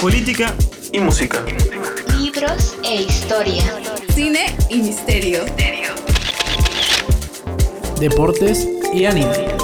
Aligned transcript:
política 0.00 0.54
y 0.92 1.00
música. 1.00 1.44
Libros 2.18 2.76
e 2.84 3.02
historia. 3.02 3.64
Cine 4.14 4.46
y 4.68 4.78
misterio. 4.78 5.44
Deportes 7.98 8.68
y 8.92 9.06
anime. 9.06 9.56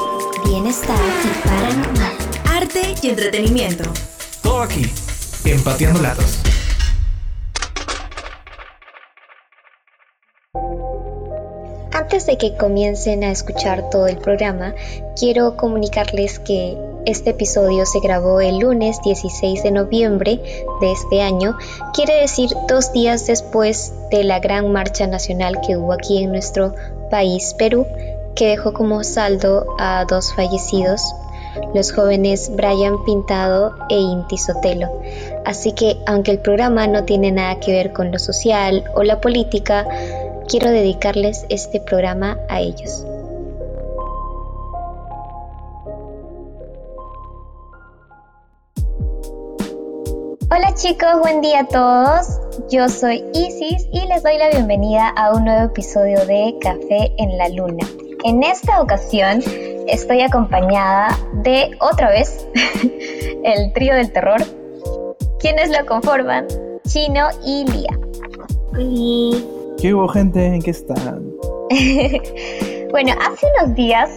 Bienestar 0.45 0.99
y 1.25 1.49
paranormal. 1.49 2.13
Arte 2.51 2.95
y 3.01 3.11
entretenimiento. 3.11 3.85
Todo 4.43 4.63
aquí, 4.63 4.91
Empateando 5.45 6.03
Latos. 6.03 6.41
Antes 11.93 12.27
de 12.27 12.39
que 12.39 12.57
comiencen 12.57 13.23
a 13.23 13.31
escuchar 13.31 13.89
todo 13.91 14.09
el 14.09 14.19
programa, 14.19 14.75
quiero 15.17 15.57
comunicarles 15.57 16.41
que 16.41 16.77
este 17.07 17.31
episodio 17.31 17.87
se 17.87 18.01
grabó 18.01 18.41
el 18.41 18.59
lunes 18.59 19.01
16 19.03 19.63
de 19.63 19.71
noviembre 19.71 20.41
de 20.81 20.93
este 20.93 21.23
año, 21.23 21.57
quiere 21.93 22.21
decir 22.21 22.51
dos 22.69 22.93
días 22.93 23.27
después 23.27 23.93
de 24.11 24.25
la 24.25 24.41
gran 24.41 24.73
marcha 24.73 25.07
nacional 25.07 25.61
que 25.67 25.77
hubo 25.77 25.93
aquí 25.93 26.23
en 26.23 26.33
nuestro 26.33 26.75
país, 27.11 27.55
Perú, 27.55 27.87
que 28.35 28.49
dejó 28.49 28.73
como 28.73 29.05
saldo 29.05 29.67
a 29.79 30.05
dos 30.09 30.33
fallecidos, 30.35 31.03
los 31.75 31.93
jóvenes 31.93 32.51
Brian 32.55 33.05
Pintado 33.05 33.75
e 33.89 33.97
Inti 33.97 34.37
Sotelo. 34.37 34.89
Así 35.45 35.73
que, 35.73 35.99
aunque 36.07 36.33
el 36.33 36.39
programa 36.39 36.87
no 36.87 37.05
tiene 37.05 37.31
nada 37.31 37.61
que 37.61 37.73
ver 37.73 37.93
con 37.93 38.11
lo 38.11 38.19
social 38.19 38.85
o 38.95 39.03
la 39.03 39.21
política, 39.21 39.87
quiero 40.49 40.71
dedicarles 40.71 41.47
este 41.49 41.81
programa 41.81 42.39
a 42.49 42.61
ellos. 42.61 43.05
Hola 50.57 50.73
chicos, 50.73 51.19
buen 51.21 51.41
día 51.41 51.63
a 51.63 51.67
todos. 51.67 52.39
Yo 52.71 52.89
soy 52.89 53.25
Isis 53.35 53.89
y 53.93 54.07
les 54.07 54.23
doy 54.23 54.39
la 54.39 54.51
bienvenida 54.51 55.09
a 55.09 55.35
un 55.35 55.47
nuevo 55.47 55.65
episodio 55.65 56.25
de 56.27 56.55
Café 56.61 57.13
en 57.19 57.37
la 57.37 57.49
Luna. 57.49 57.85
En 58.23 58.41
esta 58.45 58.81
ocasión 58.81 59.43
estoy 59.89 60.21
acompañada 60.21 61.19
de 61.43 61.73
otra 61.81 62.09
vez 62.11 62.47
el 63.45 63.73
trío 63.73 63.97
del 63.97 64.13
terror. 64.13 64.41
quienes 65.41 65.77
lo 65.77 65.85
conforman? 65.87 66.47
Chino 66.87 67.31
y 67.45 67.65
Lía. 67.73 67.99
¿Qué 69.81 69.93
hubo 69.93 70.07
gente? 70.07 70.47
¿En 70.47 70.63
qué 70.63 70.71
están? 70.71 71.33
bueno, 72.93 73.13
hace 73.21 73.47
unos 73.59 73.75
días, 73.75 74.09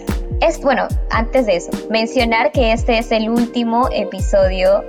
es 0.42 0.62
bueno, 0.62 0.88
antes 1.10 1.48
de 1.48 1.56
eso, 1.56 1.72
mencionar 1.90 2.52
que 2.52 2.74
este 2.74 3.00
es 3.00 3.12
el 3.12 3.28
último 3.28 3.90
episodio 3.92 4.84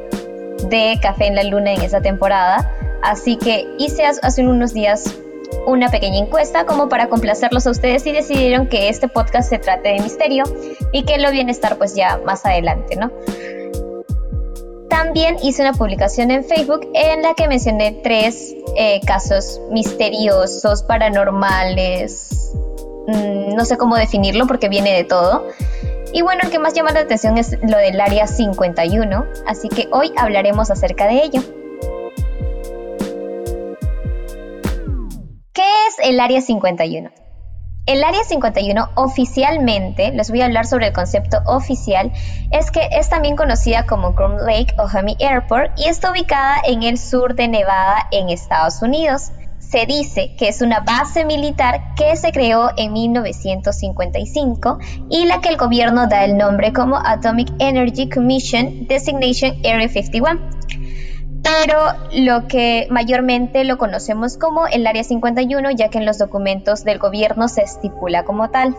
de 0.65 0.99
Café 1.01 1.27
en 1.27 1.37
la 1.37 1.45
Luna 1.45 1.73
en 1.73 1.83
esa 1.83 2.01
temporada. 2.01 2.73
Así 3.03 3.37
que 3.37 3.67
hice 3.79 4.05
hace 4.05 4.43
unos 4.45 4.75
días 4.75 5.19
una 5.67 5.89
pequeña 5.91 6.19
encuesta 6.19 6.67
como 6.67 6.89
para 6.89 7.09
complacerlos 7.09 7.67
a 7.67 7.71
ustedes 7.71 8.07
y 8.07 8.13
decidieron 8.13 8.67
que 8.67 8.89
este 8.89 9.09
podcast 9.09 9.49
se 9.49 9.59
trate 9.59 9.91
de 9.91 10.01
misterio 10.01 10.45
y 10.93 11.05
que 11.05 11.19
lo 11.19 11.31
bienestar 11.31 11.77
pues 11.77 11.95
ya 11.95 12.21
más 12.25 12.45
adelante, 12.45 12.97
¿no? 12.97 13.11
También 14.89 15.37
hice 15.43 15.63
una 15.63 15.73
publicación 15.75 16.31
en 16.31 16.45
Facebook 16.45 16.89
en 16.95 17.23
la 17.23 17.35
que 17.35 17.47
mencioné 17.49 18.01
tres 18.03 18.55
eh, 18.77 19.01
casos 19.07 19.61
misteriosos, 19.71 20.83
paranormales, 20.83 22.53
mm, 23.07 23.55
no 23.55 23.65
sé 23.65 23.77
cómo 23.77 23.97
definirlo 23.97 24.47
porque 24.47 24.69
viene 24.69 24.93
de 24.95 25.05
todo, 25.05 25.47
y 26.13 26.23
bueno, 26.23 26.41
el 26.45 26.51
que 26.51 26.59
más 26.59 26.75
llama 26.75 26.93
la 26.93 27.01
atención 27.01 27.37
es 27.39 27.57
lo 27.63 27.77
del 27.77 28.01
Área 28.01 28.27
51, 28.27 29.27
así 29.47 29.69
que 29.69 29.89
hoy 29.93 30.13
hablaremos 30.17 30.71
acerca 30.71 31.07
de 31.07 31.23
ello. 31.23 31.43
¿Qué 35.53 35.63
es 35.89 35.97
el 36.03 36.19
Área 36.21 36.41
51? 36.41 37.11
El 37.87 38.05
Área 38.05 38.23
51 38.23 38.91
oficialmente, 38.97 40.13
les 40.13 40.31
voy 40.31 40.43
a 40.43 40.45
hablar 40.45 40.67
sobre 40.67 40.89
el 40.89 40.93
concepto 40.93 41.39
oficial, 41.47 42.13
es 42.51 42.71
que 42.71 42.89
es 42.93 43.09
también 43.09 43.35
conocida 43.35 43.87
como 43.87 44.13
Groom 44.13 44.37
Lake 44.37 44.75
o 44.79 44.87
Airport 45.21 45.73
y 45.79 45.89
está 45.89 46.11
ubicada 46.11 46.57
en 46.65 46.83
el 46.83 46.99
sur 46.99 47.35
de 47.35 47.49
Nevada 47.49 48.09
en 48.11 48.29
Estados 48.29 48.83
Unidos 48.83 49.33
se 49.69 49.85
dice 49.85 50.35
que 50.39 50.49
es 50.49 50.63
una 50.63 50.81
base 50.81 51.27
militar 51.27 51.95
que 51.95 52.17
se 52.17 52.33
creó 52.33 52.71
en 52.77 52.93
1955 52.93 54.79
y 55.11 55.27
la 55.27 55.43
que 55.43 55.51
el 55.51 55.59
gobierno 55.59 56.07
da 56.07 56.25
el 56.25 56.39
nombre 56.39 56.73
como 56.73 56.97
Atomic 56.97 57.53
Energy 57.59 58.09
Commission 58.09 58.87
Designation 58.87 59.59
Area 59.59 59.89
51. 59.89 60.41
Pero 61.43 61.79
lo 62.13 62.49
que 62.49 62.87
mayormente 62.91 63.65
lo 63.65 63.77
conocemos 63.77 64.39
como 64.39 64.67
el 64.67 64.87
Área 64.87 65.05
51 65.05 65.71
ya 65.73 65.91
que 65.91 65.99
en 65.99 66.07
los 66.07 66.19
documentos 66.19 66.85
del 66.85 66.99
gobierno 66.99 67.49
se 67.49 67.63
estipula 67.63 68.25
como 68.25 68.51
tal. 68.51 68.75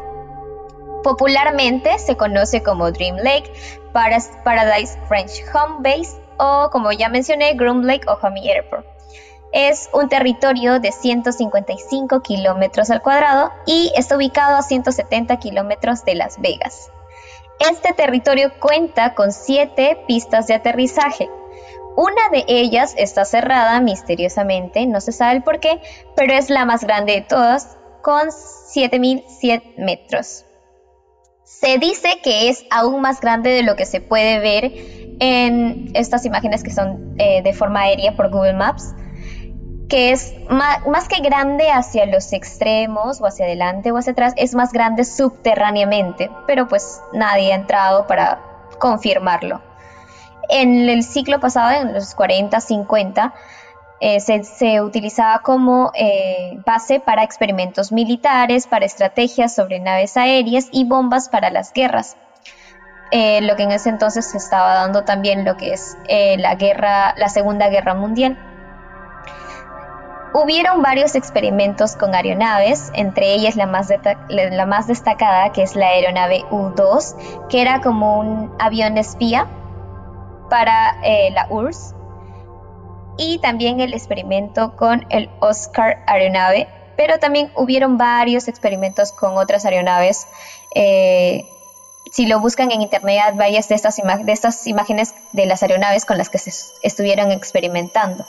Popularmente 1.04 2.00
se 2.00 2.18
conoce 2.18 2.64
como 2.64 2.92
Dream 2.92 3.18
Lake, 3.18 3.52
Paradise 3.94 4.98
French 5.08 5.44
Home 5.54 5.78
Base 5.82 6.18
o 6.38 6.70
como 6.72 6.92
ya 6.92 7.10
mencioné, 7.10 7.54
Groom 7.54 7.84
Lake 7.84 8.08
o 8.08 8.18
Homie 8.26 8.52
Airport. 8.52 8.99
Es 9.52 9.90
un 9.94 10.10
territorio 10.10 10.80
de 10.80 10.92
155 10.92 12.22
kilómetros 12.22 12.92
al 12.92 13.02
cuadrado 13.02 13.52
y 13.66 13.92
está 13.96 14.16
ubicado 14.16 14.56
a 14.56 14.62
170 14.62 15.38
kilómetros 15.38 16.06
de 16.06 16.16
Las 16.16 16.40
Vegas. 16.40 16.92
Este 17.60 17.94
territorio 17.94 18.52
cuenta 18.60 19.16
con 19.16 19.32
siete 19.32 19.98
pistas 20.08 20.48
de 20.48 20.54
aterrizaje. 20.54 21.30
Una 21.98 22.30
de 22.32 22.46
ellas 22.48 22.94
está 22.98 23.26
cerrada 23.26 23.82
misteriosamente, 23.82 24.86
no 24.86 25.02
se 25.02 25.12
sabe 25.12 25.38
el 25.38 25.44
por 25.44 25.60
qué, 25.60 25.82
pero 26.16 26.34
es 26.34 26.50
la 26.50 26.64
más 26.66 26.84
grande 26.84 27.14
de 27.14 27.22
todas, 27.22 27.78
con 28.02 28.30
7.100 28.30 29.76
metros. 29.78 30.46
Se 31.44 31.80
dice 31.80 32.20
que 32.24 32.48
es 32.48 32.64
aún 32.70 33.02
más 33.02 33.20
grande 33.20 33.50
de 33.50 33.64
lo 33.64 33.76
que 33.76 33.86
se 33.86 34.00
puede 34.00 34.40
ver 34.40 34.72
en 35.20 35.92
estas 35.96 36.24
imágenes 36.26 36.64
que 36.64 36.72
son 36.72 37.16
eh, 37.18 37.42
de 37.42 37.54
forma 37.54 37.82
aérea 37.82 38.16
por 38.16 38.30
Google 38.30 38.54
Maps 38.54 38.94
que 39.90 40.12
es 40.12 40.36
más, 40.50 41.08
que 41.08 41.20
grande 41.22 41.72
hacia 41.72 42.06
los 42.06 42.32
extremos 42.32 43.20
o 43.20 43.26
hacia 43.26 43.46
adelante 43.46 43.92
o 43.92 43.98
hacia 43.98 44.14
atrás, 44.14 44.34
es 44.38 44.54
más 44.54 44.72
grande 44.72 45.04
subterráneamente, 45.04 46.30
pero 46.46 46.68
pues 46.68 47.02
nadie 47.12 47.52
ha 47.52 47.56
entrado 47.56 48.06
para 48.06 48.40
confirmarlo. 48.78 49.62
En 50.48 50.88
el 50.88 51.04
ciclo 51.04 51.40
pasado, 51.40 51.72
en 51.82 51.94
los 51.94 52.14
40, 52.14 52.60
50, 52.62 53.34
eh, 54.00 54.20
se, 54.20 54.82
utilizaba 54.82 55.40
como 55.40 55.92
eh, 55.96 56.58
base 56.66 57.00
para 57.00 57.24
experimentos 57.24 57.92
militares, 57.92 58.68
para 58.68 58.86
estrategias 58.86 59.54
sobre 59.54 59.80
naves 59.80 60.16
aéreas 60.18 60.68
y 60.72 60.86
bombas 60.86 61.30
para 61.30 61.50
las 61.50 61.74
guerras. 61.74 62.16
Eh, 63.12 63.42
lo 63.42 63.56
que 63.56 63.64
en 63.64 63.72
ese 63.72 63.90
entonces 63.90 64.30
se 64.30 64.38
estaba 64.38 64.76
dando 64.76 65.04
también 65.04 65.44
lo 65.44 65.58
que 65.58 65.74
es 65.74 65.98
la 66.08 66.54
guerra, 66.54 67.16
la 67.18 67.28
Segunda 67.28 67.68
Guerra 67.70 67.96
Mundial. 67.96 68.38
Hubieron 70.32 70.84
varios 70.84 71.16
experimentos 71.16 71.96
con 71.96 72.14
aeronaves, 72.14 72.92
entre 72.94 73.34
ellas 73.34 73.56
la 73.56 73.66
más, 73.66 73.88
destacada 74.88 75.52
que 75.52 75.64
es 75.64 75.76
la 75.76 75.88
aeronave 75.88 76.46
U-2, 76.52 77.48
que 77.50 77.62
era 77.62 77.82
como 77.82 78.20
un 78.20 78.56
avión 78.60 78.98
espía 79.00 79.48
para 80.50 81.00
eh, 81.04 81.32
la 81.32 81.48
URSS, 81.50 81.96
y 83.18 83.40
también 83.40 83.80
el 83.80 83.94
experimento 83.94 84.76
con 84.76 85.06
el 85.10 85.30
Oscar 85.40 86.04
aeronave, 86.06 86.68
pero 86.96 87.18
también 87.18 87.52
hubieron 87.56 87.98
varios 87.98 88.48
experimentos 88.48 89.12
con 89.12 89.38
otras 89.38 89.66
aeronaves. 89.66 90.28
Eh, 90.76 91.50
si 92.12 92.28
lo 92.28 92.40
buscan 92.40 92.72
en 92.72 92.82
internet, 92.82 93.36
varias 93.36 93.68
de 93.68 93.76
estas 93.76 94.68
imágenes 94.68 95.16
de 95.34 95.46
las 95.48 95.64
aeronaves 95.64 96.06
con 96.06 96.18
las 96.18 96.30
que 96.30 96.38
se 96.38 96.52
estuvieron 96.82 97.32
experimentando. 97.32 98.26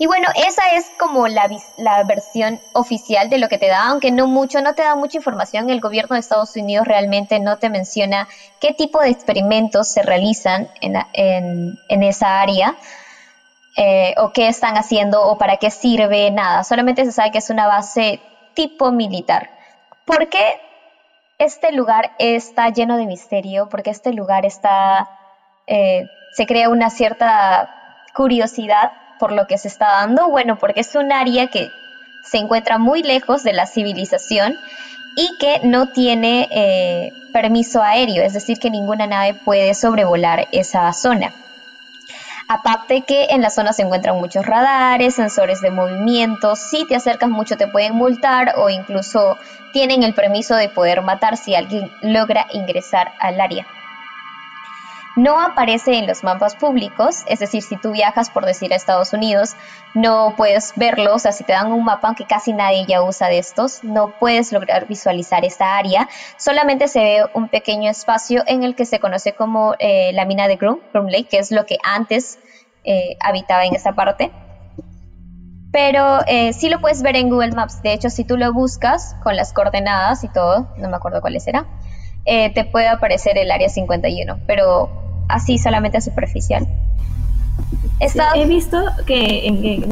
Y 0.00 0.06
bueno, 0.06 0.28
esa 0.36 0.62
es 0.76 0.88
como 0.96 1.26
la, 1.26 1.48
versión 2.04 2.60
oficial 2.72 3.28
de 3.28 3.38
lo 3.38 3.48
que 3.48 3.58
te 3.58 3.66
da, 3.66 3.88
aunque 3.88 4.12
no 4.12 4.28
mucho, 4.28 4.60
no 4.60 4.72
te 4.74 4.82
da 4.82 4.94
mucha 4.94 5.18
información. 5.18 5.70
El 5.70 5.80
gobierno 5.80 6.14
de 6.14 6.20
Estados 6.20 6.54
Unidos 6.54 6.86
realmente 6.86 7.40
no 7.40 7.56
te 7.56 7.68
menciona 7.68 8.28
qué 8.60 8.72
tipo 8.72 9.00
de 9.00 9.10
experimentos 9.10 9.88
se 9.88 10.02
realizan 10.02 10.68
en, 10.80 10.94
en, 11.88 12.02
esa 12.04 12.40
área. 12.40 12.76
Eh, 13.76 14.14
o 14.18 14.32
qué 14.32 14.48
están 14.48 14.76
haciendo 14.76 15.24
o 15.24 15.36
para 15.36 15.56
qué 15.56 15.70
sirve, 15.70 16.30
nada. 16.30 16.62
Solamente 16.64 17.04
se 17.04 17.12
sabe 17.12 17.30
que 17.32 17.38
es 17.38 17.50
una 17.50 17.66
base 17.66 18.20
tipo 18.54 18.92
militar. 18.92 19.50
¿Por 20.04 20.28
qué 20.28 20.60
este 21.38 21.72
lugar 21.72 22.12
está 22.18 22.68
lleno 22.70 22.96
de 22.96 23.06
misterio? 23.06 23.68
Porque 23.68 23.90
este 23.90 24.12
lugar 24.12 24.46
está, 24.46 25.08
eh, 25.66 26.06
se 26.32 26.46
crea 26.46 26.68
una 26.68 26.90
cierta 26.90 27.68
curiosidad 28.14 28.90
por 29.18 29.32
lo 29.32 29.46
que 29.46 29.58
se 29.58 29.68
está 29.68 29.88
dando? 29.88 30.28
Bueno, 30.28 30.58
porque 30.58 30.80
es 30.80 30.94
un 30.94 31.12
área 31.12 31.48
que 31.48 31.72
se 32.22 32.38
encuentra 32.38 32.78
muy 32.78 33.02
lejos 33.02 33.42
de 33.42 33.52
la 33.52 33.66
civilización 33.66 34.56
y 35.16 35.36
que 35.38 35.60
no 35.64 35.88
tiene 35.88 36.48
eh, 36.50 37.12
permiso 37.32 37.82
aéreo, 37.82 38.22
es 38.22 38.32
decir, 38.32 38.58
que 38.58 38.70
ninguna 38.70 39.06
nave 39.06 39.34
puede 39.34 39.74
sobrevolar 39.74 40.46
esa 40.52 40.92
zona. 40.92 41.32
Aparte 42.48 43.02
que 43.02 43.26
en 43.30 43.42
la 43.42 43.50
zona 43.50 43.74
se 43.74 43.82
encuentran 43.82 44.16
muchos 44.16 44.46
radares, 44.46 45.14
sensores 45.14 45.60
de 45.60 45.70
movimiento, 45.70 46.56
si 46.56 46.86
te 46.86 46.96
acercas 46.96 47.28
mucho 47.28 47.56
te 47.56 47.66
pueden 47.66 47.94
multar 47.94 48.54
o 48.56 48.70
incluso 48.70 49.36
tienen 49.72 50.02
el 50.02 50.14
permiso 50.14 50.54
de 50.54 50.70
poder 50.70 51.02
matar 51.02 51.36
si 51.36 51.54
alguien 51.54 51.90
logra 52.00 52.46
ingresar 52.52 53.12
al 53.20 53.38
área 53.40 53.66
no 55.18 55.40
aparece 55.40 55.98
en 55.98 56.06
los 56.06 56.22
mapas 56.22 56.54
públicos, 56.54 57.24
es 57.26 57.40
decir, 57.40 57.62
si 57.62 57.76
tú 57.76 57.90
viajas 57.90 58.30
por 58.30 58.46
decir 58.46 58.72
a 58.72 58.76
Estados 58.76 59.12
Unidos, 59.12 59.56
no 59.92 60.34
puedes 60.36 60.72
verlo, 60.76 61.16
o 61.16 61.18
sea, 61.18 61.32
si 61.32 61.42
te 61.42 61.52
dan 61.52 61.72
un 61.72 61.84
mapa, 61.84 62.06
aunque 62.06 62.24
casi 62.24 62.52
nadie 62.52 62.86
ya 62.86 63.02
usa 63.02 63.26
de 63.26 63.38
estos, 63.38 63.82
no 63.82 64.14
puedes 64.20 64.52
lograr 64.52 64.86
visualizar 64.86 65.44
esta 65.44 65.76
área, 65.76 66.08
solamente 66.36 66.86
se 66.86 67.00
ve 67.00 67.24
un 67.34 67.48
pequeño 67.48 67.90
espacio 67.90 68.44
en 68.46 68.62
el 68.62 68.76
que 68.76 68.86
se 68.86 69.00
conoce 69.00 69.32
como 69.32 69.74
eh, 69.80 70.12
la 70.12 70.24
mina 70.24 70.46
de 70.46 70.54
Groom, 70.54 70.78
Groom 70.92 71.08
Lake, 71.08 71.26
que 71.28 71.38
es 71.38 71.50
lo 71.50 71.66
que 71.66 71.78
antes 71.82 72.38
eh, 72.84 73.16
habitaba 73.20 73.64
en 73.64 73.74
esta 73.74 73.94
parte. 73.94 74.30
Pero 75.72 76.20
eh, 76.28 76.52
sí 76.52 76.70
lo 76.70 76.80
puedes 76.80 77.02
ver 77.02 77.16
en 77.16 77.28
Google 77.28 77.52
Maps. 77.52 77.82
De 77.82 77.92
hecho, 77.92 78.08
si 78.08 78.24
tú 78.24 78.38
lo 78.38 78.52
buscas 78.52 79.16
con 79.22 79.36
las 79.36 79.52
coordenadas 79.52 80.24
y 80.24 80.28
todo, 80.28 80.72
no 80.78 80.88
me 80.88 80.96
acuerdo 80.96 81.20
cuáles 81.20 81.46
era, 81.46 81.66
te 82.24 82.64
puede 82.64 82.88
aparecer 82.88 83.36
el 83.36 83.50
área 83.50 83.68
51. 83.68 84.40
Pero 84.46 85.07
así 85.28 85.58
solamente 85.58 86.00
superficial. 86.00 86.66
he 88.34 88.46
visto 88.46 88.78
que 89.06 89.46
en, 89.46 89.84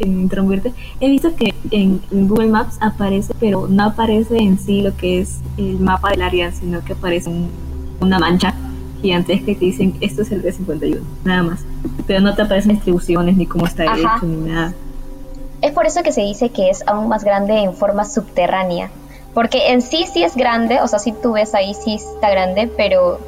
he 1.00 1.08
visto 1.08 1.34
que 1.36 1.54
en, 1.70 2.00
Google 2.10 2.48
Maps 2.48 2.78
aparece, 2.80 3.34
pero 3.38 3.66
no 3.68 3.84
aparece 3.84 4.36
en 4.38 4.58
sí 4.58 4.82
lo 4.82 4.96
que 4.96 5.20
es 5.20 5.40
el 5.56 5.78
mapa 5.80 6.10
del 6.10 6.22
área, 6.22 6.52
sino 6.52 6.84
que 6.84 6.94
aparece 6.94 7.30
una 8.00 8.18
mancha 8.18 8.54
gigantesca 9.02 9.46
que 9.46 9.54
te 9.54 9.64
dicen 9.66 9.96
esto 10.00 10.22
es 10.22 10.32
el 10.32 10.42
D51, 10.42 11.00
nada 11.24 11.42
más. 11.42 11.60
Pero 12.06 12.20
no 12.20 12.34
te 12.34 12.42
aparecen 12.42 12.72
distribuciones 12.72 13.36
ni 13.36 13.46
cómo 13.46 13.66
está 13.66 13.84
hecho 13.84 14.08
ni 14.22 14.50
nada. 14.50 14.72
Es 15.60 15.72
por 15.72 15.86
eso 15.86 16.02
que 16.02 16.12
se 16.12 16.20
dice 16.22 16.50
que 16.50 16.70
es 16.70 16.82
aún 16.86 17.08
más 17.08 17.24
grande 17.24 17.58
en 17.58 17.74
forma 17.74 18.04
subterránea. 18.04 18.90
Porque 19.32 19.72
en 19.72 19.82
sí 19.82 20.04
sí 20.12 20.22
es 20.22 20.36
grande, 20.36 20.80
o 20.80 20.86
sea, 20.86 20.98
si 20.98 21.12
tú 21.12 21.32
ves 21.32 21.54
ahí 21.54 21.74
sí 21.74 21.94
está 21.94 22.30
grande, 22.30 22.70
pero 22.76 23.18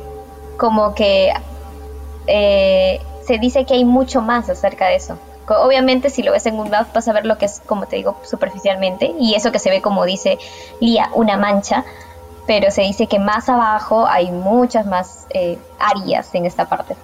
como 0.56 0.94
que 0.94 1.32
eh, 2.26 3.00
se 3.25 3.38
dice 3.38 3.64
que 3.64 3.75
hay 3.75 3.85
mucho 3.85 4.20
más 4.23 4.49
acerca 4.49 4.87
de 4.87 4.97
eso. 4.97 5.19
Obviamente 5.49 6.11
si 6.11 6.23
lo 6.23 6.32
ves 6.32 6.47
en 6.47 6.58
un 6.58 6.70
map 6.70 6.93
vas 6.93 7.06
a 7.06 7.12
ver 7.12 7.25
lo 7.25 7.38
que 7.38 7.47
es, 7.47 7.61
como 7.61 7.87
te 7.87 7.97
digo, 7.97 8.17
superficialmente 8.25 9.14
y 9.19 9.35
eso 9.35 9.53
que 9.53 9.61
se 9.61 9.70
ve 9.70 9.81
como 9.81 10.05
dice 10.05 10.38
Lía, 10.81 11.11
una 11.14 11.37
mancha, 11.37 11.85
pero 12.47 12.70
se 12.70 12.82
dice 12.82 13.06
que 13.06 13.19
más 13.19 13.49
abajo 13.49 14.06
hay 14.08 14.31
muchas 14.31 14.87
más 14.87 15.26
eh, 15.31 15.58
áreas 15.79 16.35
en 16.35 16.47
esta 16.47 16.69
parte. 16.69 16.97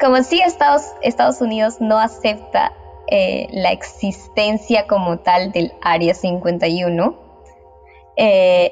Como 0.00 0.22
si 0.22 0.40
Estados, 0.40 0.82
Estados 1.02 1.40
Unidos 1.40 1.76
no 1.80 1.98
acepta 1.98 2.72
eh, 3.06 3.48
la 3.52 3.70
existencia 3.70 4.86
como 4.86 5.18
tal 5.18 5.52
del 5.52 5.72
Área 5.82 6.14
51, 6.14 7.14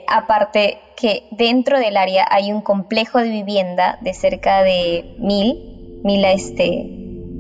aparte 0.09 0.82
que 1.03 1.27
dentro 1.33 1.81
del 1.81 1.97
área 1.97 2.25
hay 2.31 2.53
un 2.53 2.61
complejo 2.61 3.19
de 3.19 3.29
vivienda 3.29 3.99
de 4.03 4.15
cerca 4.15 4.63
de 4.63 5.17
mil, 5.19 6.01
mil, 6.05 6.25
este, 6.25 6.85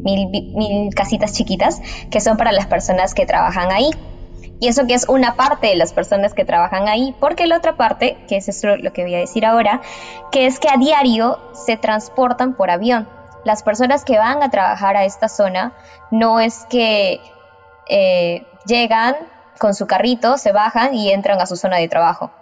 mil, 0.03 0.93
casitas 0.97 1.32
chiquitas 1.32 1.81
que 2.11 2.20
son 2.20 2.37
para 2.37 2.50
las 2.50 2.67
personas 2.67 3.14
que 3.14 3.25
trabajan 3.25 3.70
ahí. 3.70 3.91
Y 4.59 4.67
eso 4.67 4.85
que 4.88 4.94
es 4.94 5.09
una 5.09 5.37
parte 5.37 5.69
de 5.69 5.76
las 5.76 5.93
personas 5.93 6.35
que 6.35 6.44
trabajan 6.44 6.88
ahí, 6.88 7.14
porque 7.20 7.47
la 7.47 7.56
otra 7.56 7.76
parte, 7.76 8.17
que 8.26 8.37
es 8.37 8.49
esto 8.49 8.76
lo 8.76 8.93
que 8.93 9.05
voy 9.05 9.14
a 9.14 9.19
decir 9.19 9.47
ahora, 9.47 9.81
que 10.32 10.47
es 10.47 10.59
que 10.59 10.69
a 10.69 10.76
diario 10.76 11.38
se 11.53 11.76
transportan 11.76 12.55
por 12.55 12.69
avión. 12.69 13.09
Las 13.44 13.62
personas 13.62 14.05
que 14.05 14.19
van 14.19 14.43
a 14.43 14.50
trabajar 14.50 14.97
a 14.97 15.05
esta 15.05 15.29
zona 15.29 15.73
no 16.11 16.41
es 16.41 16.67
que 16.69 17.20
eh, 17.88 18.44
llegan 18.67 19.14
con 19.61 19.73
su 19.75 19.87
carrito, 19.87 20.37
se 20.37 20.50
bajan 20.50 20.94
y 20.94 21.12
entran 21.12 21.41
a 21.41 21.47
su 21.47 21.55
zona 21.55 21.76
de 21.76 21.87
trabajo 21.87 22.32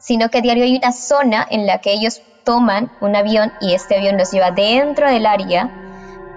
sino 0.00 0.30
que 0.30 0.38
a 0.38 0.40
diario 0.40 0.64
hay 0.64 0.76
una 0.76 0.90
zona 0.90 1.46
en 1.48 1.66
la 1.66 1.78
que 1.78 1.92
ellos 1.92 2.22
toman 2.42 2.90
un 3.00 3.14
avión 3.14 3.52
y 3.60 3.74
este 3.74 3.96
avión 3.96 4.18
los 4.18 4.32
lleva 4.32 4.50
dentro 4.50 5.06
del 5.06 5.26
área 5.26 5.70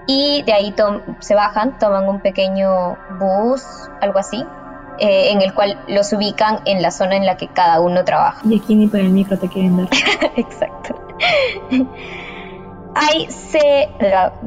y 0.06 0.42
de 0.42 0.52
ahí 0.52 0.74
se 1.20 1.34
bajan, 1.34 1.78
toman 1.78 2.08
un 2.08 2.20
pequeño 2.20 2.96
bus, 3.18 3.62
algo 4.02 4.18
así, 4.18 4.44
eh, 4.98 5.30
en 5.32 5.40
el 5.40 5.54
cual 5.54 5.80
los 5.88 6.12
ubican 6.12 6.60
en 6.66 6.82
la 6.82 6.90
zona 6.90 7.16
en 7.16 7.24
la 7.24 7.36
que 7.38 7.48
cada 7.48 7.80
uno 7.80 8.04
trabaja. 8.04 8.42
Y 8.44 8.60
aquí 8.60 8.76
ni 8.76 8.86
por 8.86 9.00
el 9.00 9.10
micro 9.10 9.38
te 9.38 9.48
quieren 9.48 9.78
dar. 9.78 9.88
Exacto. 10.36 10.94
Ahí 12.94 13.26
se... 13.30 13.88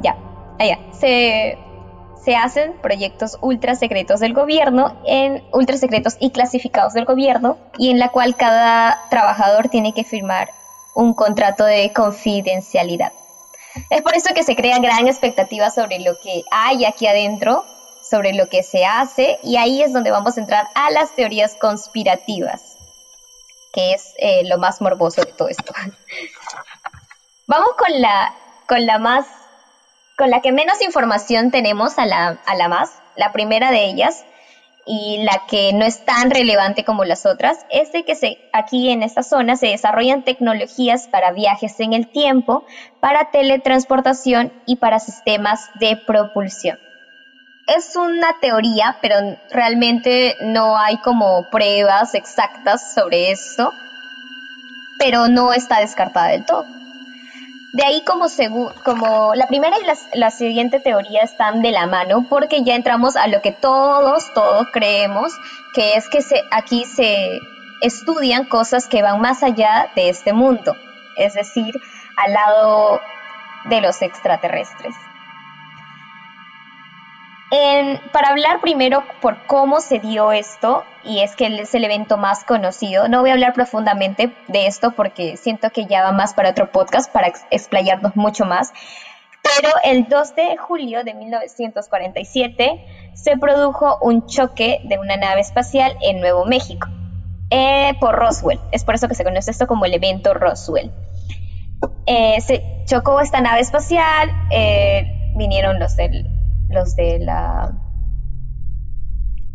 Ya, 0.01 0.15
allá. 0.59 0.79
Se 0.91 1.57
se 2.27 2.35
hacen 2.35 2.73
proyectos 2.81 3.37
ultra 3.39 3.73
secretos 3.75 4.19
del 4.19 4.33
gobierno, 4.33 5.01
en 5.05 5.41
ultra 5.53 5.77
secretos 5.77 6.17
y 6.19 6.31
clasificados 6.31 6.91
del 6.91 7.05
gobierno, 7.05 7.57
y 7.77 7.89
en 7.89 7.99
la 7.99 8.09
cual 8.09 8.35
cada 8.35 8.99
trabajador 9.09 9.69
tiene 9.69 9.93
que 9.93 10.03
firmar 10.03 10.49
un 10.93 11.13
contrato 11.13 11.63
de 11.63 11.93
confidencialidad. 11.93 13.13
Es 13.89 14.01
por 14.01 14.13
eso 14.13 14.33
que 14.33 14.43
se 14.43 14.57
crea 14.57 14.77
gran 14.79 15.07
expectativa 15.07 15.69
sobre 15.69 15.99
lo 15.99 16.19
que 16.21 16.43
hay 16.51 16.83
aquí 16.83 17.07
adentro, 17.07 17.63
sobre 18.03 18.33
lo 18.33 18.49
que 18.49 18.61
se 18.61 18.83
hace, 18.83 19.39
y 19.41 19.55
ahí 19.55 19.81
es 19.81 19.93
donde 19.93 20.11
vamos 20.11 20.35
a 20.35 20.41
entrar 20.41 20.67
a 20.75 20.91
las 20.91 21.15
teorías 21.15 21.55
conspirativas, 21.55 22.75
que 23.71 23.93
es 23.93 24.03
eh, 24.17 24.41
lo 24.49 24.57
más 24.57 24.81
morboso 24.81 25.21
de 25.21 25.31
todo 25.31 25.47
esto. 25.47 25.71
vamos 27.47 27.69
con 27.77 28.01
la, 28.01 28.33
con 28.67 28.85
la 28.85 28.99
más 28.99 29.25
con 30.17 30.31
la 30.31 30.41
que 30.41 30.51
menos 30.51 30.81
información 30.81 31.51
tenemos 31.51 31.99
a 31.99 32.05
la, 32.05 32.39
la 32.57 32.67
más, 32.67 32.91
la 33.15 33.31
primera 33.31 33.71
de 33.71 33.85
ellas, 33.85 34.25
y 34.87 35.21
la 35.23 35.43
que 35.49 35.73
no 35.73 35.85
es 35.85 36.05
tan 36.05 36.31
relevante 36.31 36.85
como 36.85 37.03
las 37.03 37.25
otras, 37.25 37.65
es 37.69 37.91
de 37.91 38.03
que 38.03 38.15
aquí 38.53 38.89
en 38.89 39.03
esta 39.03 39.21
zona 39.21 39.57
se 39.57 39.67
desarrollan 39.67 40.23
tecnologías 40.23 41.07
para 41.09 41.31
viajes 41.31 41.79
en 41.79 41.93
el 41.93 42.07
tiempo, 42.07 42.65
para 43.01 43.29
teletransportación 43.31 44.53
y 44.65 44.77
para 44.77 44.99
sistemas 44.99 45.69
de 45.79 45.97
propulsión. 45.97 46.79
Es 47.67 47.97
una 47.97 48.39
teoría, 48.39 48.97
pero 49.01 49.17
realmente 49.51 50.37
no 50.41 50.77
hay 50.77 50.97
como 50.97 51.49
pruebas 51.51 52.15
exactas 52.15 52.93
sobre 52.93 53.31
esto, 53.31 53.73
pero 54.97 55.27
no 55.27 55.51
está 55.51 55.81
descartada 55.81 56.29
del 56.29 56.45
todo. 56.45 56.76
De 57.73 57.83
ahí 57.83 58.01
como, 58.05 58.27
como 58.83 59.35
la 59.35 59.47
primera 59.47 59.75
y 59.77 60.17
la, 60.17 60.31
siguiente 60.31 60.79
teoría 60.79 61.21
están 61.21 61.61
de 61.61 61.71
la 61.71 61.85
mano 61.85 62.25
porque 62.29 62.63
ya 62.63 62.75
entramos 62.75 63.15
a 63.15 63.27
lo 63.27 63.41
que 63.41 63.51
todos, 63.51 64.33
todos 64.33 64.67
creemos, 64.71 65.31
que 65.73 65.95
es 65.95 66.07
que 66.09 66.21
se, 66.21 66.43
aquí 66.49 66.85
se 66.85 67.39
estudian 67.81 68.45
cosas 68.45 68.87
que 68.87 69.01
van 69.01 69.19
más 69.21 69.43
allá 69.43 69.89
de 69.95 70.09
este 70.09 70.33
mundo, 70.33 70.75
es 71.17 71.33
decir, 71.33 71.75
al 72.15 72.33
lado 72.33 73.01
de 73.65 73.81
los 73.81 74.01
extraterrestres 74.01 74.95
para 78.11 78.29
hablar 78.29 78.59
primero 78.61 79.03
por 79.21 79.45
cómo 79.47 79.79
se 79.79 79.99
dio 79.99 80.31
esto, 80.31 80.83
y 81.03 81.21
es 81.21 81.35
que 81.35 81.47
es 81.47 81.73
el 81.73 81.85
evento 81.85 82.17
más 82.17 82.43
conocido, 82.43 83.07
no 83.07 83.21
voy 83.21 83.29
a 83.29 83.33
hablar 83.33 83.53
profundamente 83.53 84.33
de 84.47 84.67
esto 84.67 84.91
porque 84.91 85.37
siento 85.37 85.69
que 85.69 85.85
ya 85.85 86.03
va 86.03 86.11
más 86.11 86.33
para 86.33 86.49
otro 86.49 86.71
podcast, 86.71 87.11
para 87.11 87.31
explayarnos 87.49 88.15
mucho 88.15 88.45
más, 88.45 88.73
pero 89.41 89.69
el 89.85 90.09
2 90.09 90.35
de 90.35 90.57
julio 90.57 91.03
de 91.05 91.13
1947 91.13 92.85
se 93.13 93.37
produjo 93.37 93.97
un 94.01 94.27
choque 94.27 94.81
de 94.83 94.99
una 94.99 95.15
nave 95.15 95.39
espacial 95.39 95.95
en 96.01 96.19
Nuevo 96.19 96.45
México, 96.45 96.87
eh, 97.49 97.93
por 98.01 98.15
Roswell, 98.15 98.59
es 98.73 98.83
por 98.83 98.95
eso 98.95 99.07
que 99.07 99.15
se 99.15 99.23
conoce 99.23 99.51
esto 99.51 99.67
como 99.67 99.85
el 99.85 99.93
evento 99.93 100.33
Roswell. 100.33 100.91
Eh, 102.07 102.41
se 102.41 102.63
chocó 102.85 103.21
esta 103.21 103.39
nave 103.39 103.61
espacial, 103.61 104.29
eh, 104.51 105.31
vinieron 105.35 105.79
los 105.79 105.95
del 105.95 106.36
los 106.69 106.95
de 106.95 107.19
la... 107.19 107.73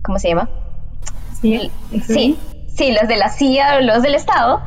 ¿Cómo 0.02 0.18
se 0.18 0.28
llama? 0.28 0.50
Sí, 1.40 1.70
sí, 2.06 2.38
sí, 2.68 2.92
los 2.92 3.08
de 3.08 3.16
la 3.16 3.28
CIA, 3.28 3.80
los 3.80 4.02
del 4.02 4.14
Estado, 4.14 4.60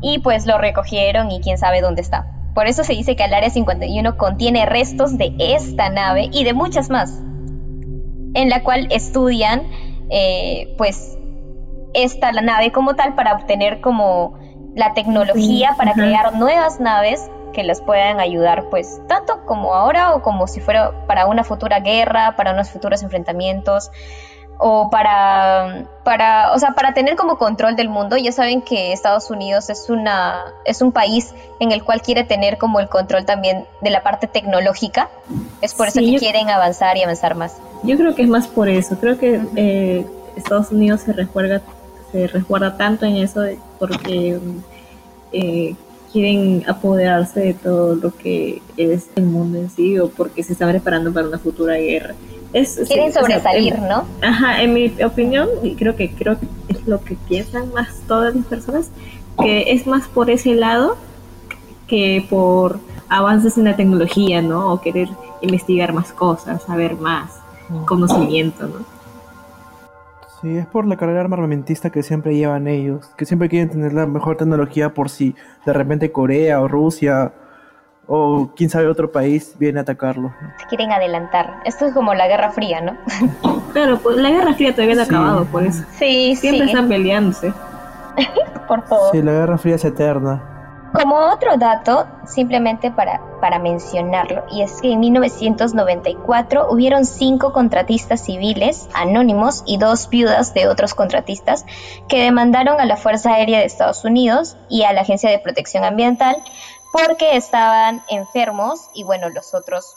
y 0.00 0.18
pues 0.20 0.46
lo 0.46 0.58
recogieron 0.58 1.30
y 1.30 1.40
quién 1.40 1.58
sabe 1.58 1.80
dónde 1.80 2.02
está. 2.02 2.26
Por 2.54 2.66
eso 2.66 2.84
se 2.84 2.92
dice 2.92 3.16
que 3.16 3.24
el 3.24 3.34
Área 3.34 3.50
51 3.50 4.16
contiene 4.16 4.66
restos 4.66 5.16
de 5.16 5.34
esta 5.38 5.90
nave 5.90 6.28
y 6.32 6.44
de 6.44 6.52
muchas 6.52 6.90
más, 6.90 7.10
en 8.34 8.48
la 8.48 8.62
cual 8.62 8.88
estudian 8.90 9.62
eh, 10.10 10.74
pues 10.76 11.16
esta 11.94 12.32
la 12.32 12.42
nave 12.42 12.72
como 12.72 12.94
tal 12.94 13.14
para 13.14 13.34
obtener 13.34 13.80
como 13.80 14.38
la 14.74 14.94
tecnología 14.94 15.74
para 15.76 15.92
crear 15.94 16.36
nuevas 16.36 16.80
naves 16.80 17.28
que 17.52 17.62
les 17.64 17.80
puedan 17.80 18.20
ayudar, 18.20 18.64
pues, 18.70 19.00
tanto 19.08 19.44
como 19.46 19.74
ahora 19.74 20.14
o 20.14 20.22
como 20.22 20.46
si 20.46 20.60
fuera 20.60 21.06
para 21.06 21.26
una 21.26 21.44
futura 21.44 21.80
guerra, 21.80 22.36
para 22.36 22.52
unos 22.52 22.70
futuros 22.70 23.02
enfrentamientos 23.02 23.90
o 24.62 24.90
para, 24.90 25.86
para, 26.04 26.52
o 26.52 26.58
sea, 26.58 26.72
para 26.72 26.92
tener 26.92 27.16
como 27.16 27.38
control 27.38 27.76
del 27.76 27.88
mundo. 27.88 28.18
Ya 28.18 28.30
saben 28.30 28.60
que 28.60 28.92
Estados 28.92 29.30
Unidos 29.30 29.70
es, 29.70 29.88
una, 29.88 30.44
es 30.66 30.82
un 30.82 30.92
país 30.92 31.34
en 31.60 31.72
el 31.72 31.82
cual 31.82 32.02
quiere 32.02 32.24
tener 32.24 32.58
como 32.58 32.78
el 32.78 32.88
control 32.88 33.24
también 33.24 33.64
de 33.80 33.90
la 33.90 34.02
parte 34.02 34.26
tecnológica. 34.26 35.08
Es 35.62 35.74
por 35.74 35.88
eso 35.88 36.00
que 36.00 36.16
quieren 36.18 36.50
avanzar 36.50 36.98
y 36.98 37.02
avanzar 37.02 37.34
más. 37.36 37.56
Yo 37.82 37.96
creo 37.96 38.14
que 38.14 38.22
es 38.22 38.28
más 38.28 38.48
por 38.48 38.68
eso. 38.68 38.98
Creo 39.00 39.18
que 39.18 39.40
eh, 39.56 40.06
Estados 40.36 40.70
Unidos 40.70 41.00
se 41.00 41.14
resguarda, 41.14 41.62
se 42.12 42.26
resguarda 42.26 42.76
tanto 42.76 43.06
en 43.06 43.16
eso 43.16 43.42
porque 43.78 44.38
eh, 45.32 45.74
quieren 46.12 46.64
apoderarse 46.66 47.40
de 47.40 47.54
todo 47.54 47.94
lo 47.94 48.16
que 48.16 48.62
es 48.76 49.08
el 49.16 49.24
mundo 49.24 49.58
en 49.58 49.70
sí 49.70 49.98
o 49.98 50.08
porque 50.08 50.42
se 50.42 50.52
están 50.52 50.70
preparando 50.70 51.12
para 51.12 51.28
una 51.28 51.38
futura 51.38 51.74
guerra. 51.74 52.14
Quieren 52.52 53.12
sobresalir, 53.12 53.78
¿no? 53.78 54.04
Ajá, 54.22 54.62
en 54.62 54.74
mi 54.74 54.92
opinión, 55.04 55.48
y 55.62 55.76
creo 55.76 55.94
que 55.94 56.10
creo 56.10 56.38
que 56.38 56.46
es 56.68 56.86
lo 56.86 57.00
que 57.00 57.16
piensan 57.28 57.72
más 57.72 57.88
todas 58.08 58.34
las 58.34 58.44
personas, 58.46 58.90
que 59.40 59.70
es 59.72 59.86
más 59.86 60.08
por 60.08 60.30
ese 60.30 60.54
lado 60.54 60.96
que 61.86 62.26
por 62.28 62.80
avances 63.08 63.56
en 63.56 63.64
la 63.64 63.76
tecnología, 63.76 64.42
¿no? 64.42 64.72
O 64.72 64.80
querer 64.80 65.08
investigar 65.42 65.92
más 65.92 66.12
cosas, 66.12 66.62
saber 66.64 66.96
más, 66.96 67.30
mm. 67.68 67.84
conocimiento, 67.84 68.66
¿no? 68.66 68.99
Sí, 70.42 70.56
es 70.56 70.66
por 70.66 70.86
la 70.86 70.96
carrera 70.96 71.20
armamentista 71.20 71.90
que 71.90 72.02
siempre 72.02 72.34
llevan 72.34 72.66
ellos, 72.66 73.06
que 73.16 73.26
siempre 73.26 73.48
quieren 73.48 73.68
tener 73.68 73.92
la 73.92 74.06
mejor 74.06 74.36
tecnología 74.36 74.94
por 74.94 75.10
si 75.10 75.34
de 75.66 75.72
repente 75.72 76.12
Corea 76.12 76.60
o 76.60 76.68
Rusia 76.68 77.32
o 78.06 78.50
quién 78.56 78.70
sabe 78.70 78.88
otro 78.88 79.12
país 79.12 79.54
viene 79.58 79.78
a 79.78 79.82
atacarlo. 79.82 80.32
Se 80.58 80.66
quieren 80.66 80.92
adelantar. 80.92 81.60
Esto 81.64 81.86
es 81.86 81.94
como 81.94 82.14
la 82.14 82.26
Guerra 82.26 82.50
Fría, 82.50 82.80
¿no? 82.80 82.96
claro, 83.72 83.98
pues 84.02 84.16
la 84.16 84.30
Guerra 84.30 84.54
Fría 84.54 84.72
todavía 84.72 84.94
no 84.96 85.02
ha 85.02 85.04
acabado, 85.04 85.44
por 85.44 85.62
eso. 85.62 85.84
Sí, 85.92 86.34
Siempre 86.36 86.66
están 86.66 86.88
peleándose. 86.88 87.52
por 88.68 88.82
favor. 88.86 89.10
Sí, 89.12 89.22
la 89.22 89.32
Guerra 89.32 89.58
Fría 89.58 89.76
es 89.76 89.84
eterna. 89.84 90.59
Como 90.92 91.16
otro 91.16 91.56
dato, 91.56 92.08
simplemente 92.26 92.90
para, 92.90 93.20
para 93.40 93.60
mencionarlo, 93.60 94.44
y 94.50 94.62
es 94.62 94.80
que 94.80 94.92
en 94.92 95.00
1994 95.00 96.66
hubieron 96.68 97.04
cinco 97.04 97.52
contratistas 97.52 98.24
civiles 98.24 98.88
anónimos 98.92 99.62
y 99.66 99.78
dos 99.78 100.08
viudas 100.08 100.52
de 100.52 100.66
otros 100.66 100.94
contratistas 100.94 101.64
que 102.08 102.24
demandaron 102.24 102.80
a 102.80 102.86
la 102.86 102.96
Fuerza 102.96 103.34
Aérea 103.34 103.60
de 103.60 103.66
Estados 103.66 104.04
Unidos 104.04 104.56
y 104.68 104.82
a 104.82 104.92
la 104.92 105.02
Agencia 105.02 105.30
de 105.30 105.38
Protección 105.38 105.84
Ambiental 105.84 106.36
porque 106.92 107.36
estaban 107.36 108.02
enfermos 108.08 108.80
y 108.92 109.04
bueno, 109.04 109.28
los 109.30 109.54
otros 109.54 109.96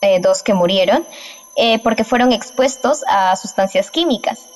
eh, 0.00 0.18
dos 0.20 0.42
que 0.42 0.54
murieron, 0.54 1.06
eh, 1.54 1.78
porque 1.84 2.02
fueron 2.02 2.32
expuestos 2.32 3.04
a 3.06 3.36
sustancias 3.36 3.90
químicas 3.90 4.48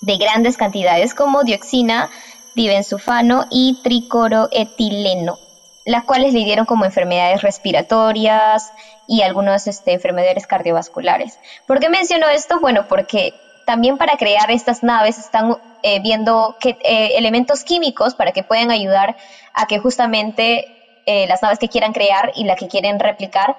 de 0.00 0.16
grandes 0.16 0.56
cantidades 0.56 1.14
como 1.14 1.44
dioxina, 1.44 2.10
dibenzufano 2.54 3.44
y 3.50 3.78
tricoroetileno, 3.82 5.38
las 5.84 6.04
cuales 6.04 6.32
le 6.32 6.44
dieron 6.44 6.66
como 6.66 6.84
enfermedades 6.84 7.42
respiratorias 7.42 8.72
y 9.06 9.22
algunas 9.22 9.66
este, 9.66 9.92
enfermedades 9.92 10.46
cardiovasculares. 10.46 11.38
¿Por 11.66 11.80
qué 11.80 11.88
menciono 11.88 12.28
esto? 12.28 12.60
Bueno, 12.60 12.86
porque 12.88 13.32
también 13.66 13.98
para 13.98 14.16
crear 14.16 14.50
estas 14.50 14.82
naves 14.82 15.18
están 15.18 15.56
eh, 15.82 16.00
viendo 16.00 16.56
que, 16.60 16.76
elementos 16.82 17.64
químicos 17.64 18.14
para 18.14 18.32
que 18.32 18.42
puedan 18.42 18.70
ayudar 18.70 19.16
a 19.54 19.66
que 19.66 19.78
justamente 19.78 20.64
eh, 21.06 21.26
las 21.26 21.42
naves 21.42 21.58
que 21.58 21.68
quieran 21.68 21.92
crear 21.92 22.32
y 22.34 22.44
las 22.44 22.58
que 22.58 22.68
quieren 22.68 22.98
replicar 22.98 23.56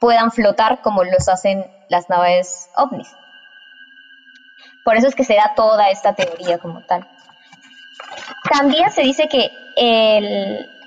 puedan 0.00 0.30
flotar 0.30 0.80
como 0.82 1.04
los 1.04 1.28
hacen 1.28 1.66
las 1.88 2.08
naves 2.08 2.68
ovnis. 2.76 3.08
Por 4.84 4.96
eso 4.96 5.06
es 5.08 5.14
que 5.14 5.24
se 5.24 5.34
da 5.34 5.52
toda 5.56 5.90
esta 5.90 6.12
teoría 6.12 6.58
como 6.58 6.82
tal. 6.82 7.08
También 8.50 8.90
se 8.92 9.02
dice 9.02 9.28
que 9.28 9.50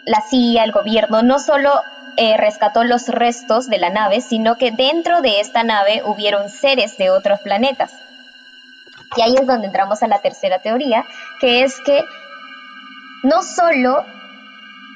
la 0.05 0.21
CIA, 0.21 0.63
el 0.63 0.71
gobierno, 0.71 1.21
no 1.21 1.39
solo 1.39 1.81
eh, 2.15 2.37
rescató 2.37 2.83
los 2.83 3.09
restos 3.09 3.67
de 3.67 3.77
la 3.77 3.89
nave, 3.89 4.21
sino 4.21 4.57
que 4.57 4.71
dentro 4.71 5.21
de 5.21 5.39
esta 5.39 5.63
nave 5.63 6.01
hubieron 6.03 6.49
seres 6.49 6.97
de 6.97 7.09
otros 7.09 7.39
planetas. 7.41 7.93
Y 9.15 9.21
ahí 9.21 9.35
es 9.35 9.45
donde 9.45 9.67
entramos 9.67 10.01
a 10.03 10.07
la 10.07 10.19
tercera 10.19 10.59
teoría, 10.59 11.05
que 11.39 11.63
es 11.63 11.79
que 11.81 12.03
no 13.23 13.43
solo 13.43 14.05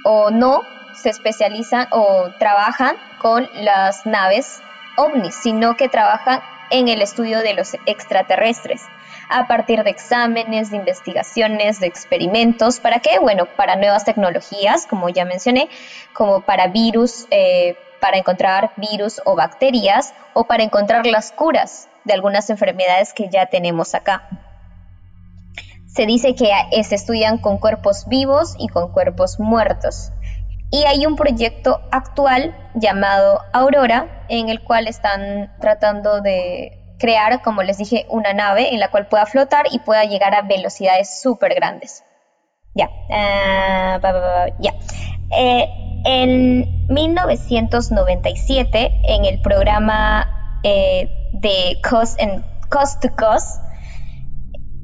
o 0.03 0.31
no 0.31 0.63
se 0.93 1.09
especializan 1.09 1.87
o 1.91 2.29
trabajan 2.39 2.95
con 3.19 3.49
las 3.53 4.05
naves 4.05 4.61
ovnis, 4.97 5.35
sino 5.35 5.75
que 5.75 5.89
trabajan 5.89 6.41
en 6.69 6.87
el 6.87 7.01
estudio 7.01 7.39
de 7.39 7.53
los 7.53 7.75
extraterrestres 7.85 8.81
a 9.31 9.47
partir 9.47 9.83
de 9.83 9.89
exámenes, 9.89 10.69
de 10.69 10.77
investigaciones, 10.77 11.79
de 11.79 11.87
experimentos. 11.87 12.79
¿Para 12.79 12.99
qué? 12.99 13.17
Bueno, 13.19 13.45
para 13.55 13.77
nuevas 13.77 14.03
tecnologías, 14.03 14.85
como 14.85 15.09
ya 15.09 15.25
mencioné, 15.25 15.69
como 16.13 16.41
para 16.41 16.67
virus, 16.67 17.27
eh, 17.31 17.75
para 18.01 18.17
encontrar 18.17 18.71
virus 18.75 19.21
o 19.25 19.35
bacterias, 19.35 20.13
o 20.33 20.43
para 20.43 20.63
encontrar 20.63 21.05
las 21.07 21.31
curas 21.31 21.87
de 22.03 22.13
algunas 22.13 22.49
enfermedades 22.49 23.13
que 23.13 23.29
ya 23.29 23.45
tenemos 23.45 23.95
acá. 23.95 24.27
Se 25.87 26.05
dice 26.05 26.35
que 26.35 26.51
se 26.83 26.95
estudian 26.95 27.37
con 27.37 27.57
cuerpos 27.57 28.07
vivos 28.07 28.55
y 28.57 28.67
con 28.67 28.91
cuerpos 28.91 29.39
muertos. 29.39 30.11
Y 30.71 30.85
hay 30.85 31.05
un 31.05 31.15
proyecto 31.17 31.81
actual 31.91 32.55
llamado 32.75 33.41
Aurora, 33.51 34.25
en 34.29 34.49
el 34.49 34.61
cual 34.61 34.87
están 34.87 35.53
tratando 35.59 36.21
de 36.21 36.80
crear, 37.01 37.41
como 37.41 37.63
les 37.63 37.79
dije, 37.79 38.05
una 38.09 38.33
nave 38.33 38.73
en 38.73 38.79
la 38.79 38.91
cual 38.91 39.07
pueda 39.07 39.25
flotar 39.25 39.65
y 39.71 39.79
pueda 39.79 40.05
llegar 40.05 40.35
a 40.35 40.43
velocidades 40.43 41.19
súper 41.21 41.55
grandes. 41.55 42.03
Ya, 42.75 42.87
ah, 43.09 43.99
ya. 44.59 44.75
Eh, 45.35 45.67
en 46.05 46.87
1997, 46.87 49.01
en 49.03 49.25
el 49.25 49.41
programa 49.41 50.59
eh, 50.63 51.09
de 51.33 51.81
Cost, 51.87 52.19
Cost 52.69 53.01
to 53.01 53.09
Cost, 53.15 53.59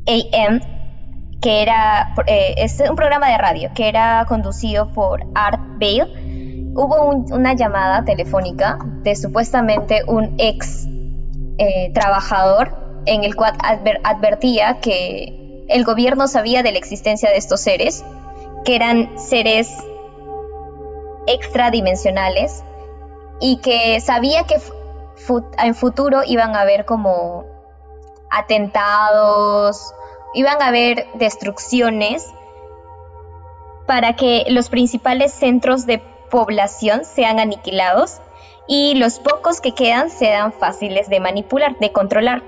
AM, 0.08 0.60
que 1.42 1.62
era, 1.62 2.16
eh, 2.26 2.56
es 2.58 2.82
un 2.90 2.96
programa 2.96 3.30
de 3.30 3.38
radio 3.38 3.70
que 3.76 3.88
era 3.88 4.26
conducido 4.28 4.92
por 4.92 5.24
Art 5.36 5.62
Bale, 5.80 6.74
hubo 6.76 7.12
una 7.36 7.54
llamada 7.54 8.04
telefónica 8.06 8.80
de 9.04 9.16
supuestamente 9.16 10.02
un 10.08 10.34
ex 10.38 10.87
eh, 11.58 11.92
trabajador 11.94 12.76
en 13.06 13.24
el 13.24 13.36
cual 13.36 13.54
advertía 14.04 14.80
que 14.80 15.66
el 15.70 15.84
gobierno 15.84 16.28
sabía 16.28 16.64
de 16.64 16.72
la 16.72 16.78
existencia 16.78 17.30
de 17.30 17.38
estos 17.38 17.62
seres, 17.62 18.04
que 18.66 18.76
eran 18.76 19.18
seres 19.18 19.70
extradimensionales 21.28 22.64
y 23.40 23.58
que 23.58 24.00
sabía 24.02 24.44
que 24.44 24.60
en 25.60 25.76
futuro 25.76 26.22
iban 26.26 26.56
a 26.56 26.62
haber 26.62 26.86
como 26.86 27.46
atentados, 28.30 29.94
iban 30.34 30.62
a 30.62 30.68
haber 30.68 31.08
destrucciones 31.16 32.26
para 33.88 34.16
que 34.16 34.46
los 34.50 34.70
principales 34.70 35.34
centros 35.34 35.86
de 35.86 36.00
población 36.30 37.06
sean 37.06 37.40
aniquilados 37.40 38.20
y 38.68 38.96
los 38.96 39.20
pocos 39.20 39.62
que 39.62 39.74
quedan 39.74 40.10
sean 40.10 40.52
fáciles 40.52 41.10
de 41.10 41.20
manipular, 41.20 41.78
de 41.80 41.92
controlar. 41.92 42.44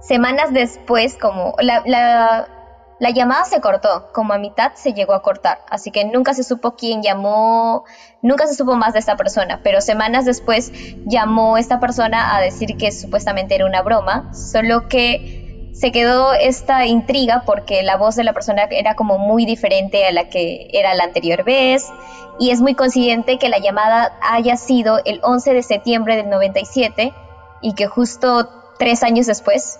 Semanas 0.00 0.52
después, 0.52 1.16
como 1.16 1.54
la, 1.60 1.82
la, 1.86 3.10
llamada 3.10 3.44
se 3.44 3.60
cortó, 3.60 4.10
como 4.12 4.32
a 4.32 4.38
mitad 4.38 4.72
se 4.74 4.92
llegó 4.92 5.14
a 5.14 5.22
cortar, 5.22 5.60
así 5.70 5.92
que 5.92 6.04
nunca 6.04 6.34
se 6.34 6.42
supo 6.42 6.74
quién 6.74 7.02
llamó, 7.02 7.84
nunca 8.20 8.46
se 8.46 8.54
supo 8.54 8.74
más 8.74 8.92
de 8.94 8.98
esta 8.98 9.16
persona, 9.16 9.60
pero 9.62 9.80
semanas 9.80 10.24
después 10.24 10.72
llamó 11.06 11.56
esta 11.56 11.78
persona 11.78 12.36
a 12.36 12.40
decir 12.40 12.76
que 12.76 12.90
supuestamente 12.90 13.54
era 13.54 13.66
una 13.66 13.82
broma, 13.82 14.34
solo 14.34 14.88
que 14.88 15.70
se 15.72 15.90
quedó 15.90 16.32
esta 16.34 16.86
intriga 16.86 17.42
porque 17.46 17.82
la 17.82 17.96
voz 17.96 18.14
de 18.16 18.24
la 18.24 18.32
persona 18.32 18.64
era 18.70 18.94
como 18.94 19.18
muy 19.18 19.46
diferente 19.46 20.04
a 20.04 20.12
la 20.12 20.28
que 20.28 20.68
era 20.72 20.94
la 20.94 21.04
anterior 21.04 21.44
vez 21.44 21.90
y 22.38 22.50
es 22.50 22.60
muy 22.60 22.74
coincidente 22.74 23.38
que 23.38 23.48
la 23.48 23.58
llamada 23.58 24.16
haya 24.22 24.56
sido 24.56 25.00
el 25.04 25.20
11 25.22 25.54
de 25.54 25.62
septiembre 25.62 26.16
del 26.16 26.30
97 26.30 27.14
y 27.60 27.74
que 27.74 27.86
justo 27.86 28.48
tres 28.78 29.02
años 29.02 29.26
después, 29.26 29.78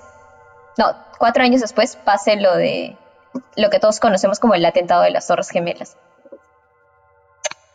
no, 0.78 0.94
cuatro 1.18 1.42
años 1.42 1.60
después 1.60 1.96
pase 1.96 2.36
lo 2.36 2.56
de 2.56 2.96
lo 3.56 3.70
que 3.70 3.78
todos 3.78 4.00
conocemos 4.00 4.38
como 4.38 4.54
el 4.54 4.64
atentado 4.64 5.02
de 5.02 5.10
las 5.10 5.26
Torres 5.26 5.50
Gemelas. 5.50 5.96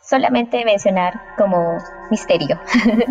Solamente 0.02 0.64
mencionar 0.64 1.20
como 1.36 1.78
misterio. 2.10 2.58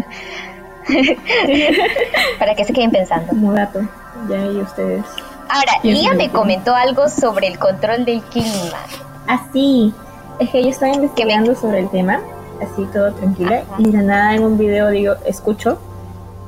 Para 2.39 2.55
que 2.55 2.65
se 2.65 2.73
queden 2.73 2.91
pensando. 2.91 3.27
Como 3.27 3.53
dato. 3.53 3.81
Ya 4.29 4.37
y 4.37 4.61
ustedes. 4.61 5.05
Ahora, 5.49 5.73
Lía 5.83 6.13
me 6.13 6.29
comentó 6.29 6.73
algo 6.73 7.07
sobre 7.09 7.47
el 7.47 7.59
control 7.59 8.05
del 8.05 8.21
clima. 8.23 8.79
Ah, 9.27 9.45
sí. 9.53 9.93
Es 10.39 10.49
que 10.51 10.63
yo 10.63 10.69
estaba 10.69 10.93
investigando 10.93 11.55
sobre 11.55 11.79
el 11.79 11.89
tema, 11.89 12.21
así 12.61 12.85
todo 12.93 13.11
tranquila, 13.13 13.63
y 13.79 13.89
de 13.89 14.03
nada 14.03 14.35
en 14.35 14.43
un 14.43 14.57
video 14.57 14.89
digo, 14.89 15.15
escucho 15.25 15.79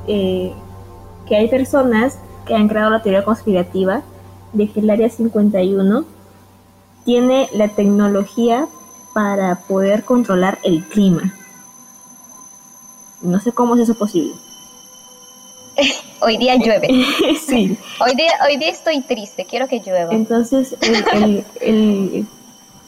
eh, 0.07 0.53
que 1.27 1.35
hay 1.35 1.47
personas 1.47 2.19
que 2.45 2.53
han 2.53 2.67
creado 2.67 2.91
la 2.91 3.01
teoría 3.01 3.23
conspirativa 3.23 4.03
de 4.53 4.69
que 4.69 4.79
el 4.79 4.89
Área 4.89 5.09
51 5.09 6.05
tiene 7.03 7.49
la 7.53 7.69
tecnología 7.69 8.67
para 9.13 9.55
poder 9.55 10.03
controlar 10.03 10.59
el 10.63 10.83
clima. 10.83 11.33
No 13.21 13.39
sé 13.39 13.51
cómo 13.51 13.75
es 13.75 13.81
eso 13.81 13.95
posible. 13.95 14.33
Hoy 16.21 16.37
día 16.37 16.55
llueve. 16.57 16.89
sí. 17.47 17.77
Hoy 17.99 18.15
día, 18.15 18.33
hoy 18.45 18.57
día 18.57 18.69
estoy 18.69 19.01
triste, 19.01 19.45
quiero 19.45 19.67
que 19.67 19.79
llueva. 19.79 20.13
Entonces, 20.13 20.75
el, 20.81 21.05
el, 21.13 21.45
el, 21.61 22.27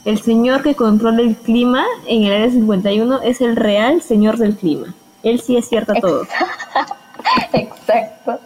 el 0.04 0.20
señor 0.20 0.62
que 0.62 0.74
controla 0.74 1.20
el 1.20 1.36
clima 1.36 1.84
en 2.06 2.24
el 2.24 2.32
área 2.32 2.50
51 2.50 3.22
es 3.22 3.40
el 3.40 3.56
real 3.56 4.02
señor 4.02 4.36
del 4.36 4.56
clima. 4.56 4.94
Él 5.22 5.40
sí 5.40 5.56
es 5.56 5.68
cierto 5.68 5.94
todo. 6.00 6.22
Exacto. 7.52 8.40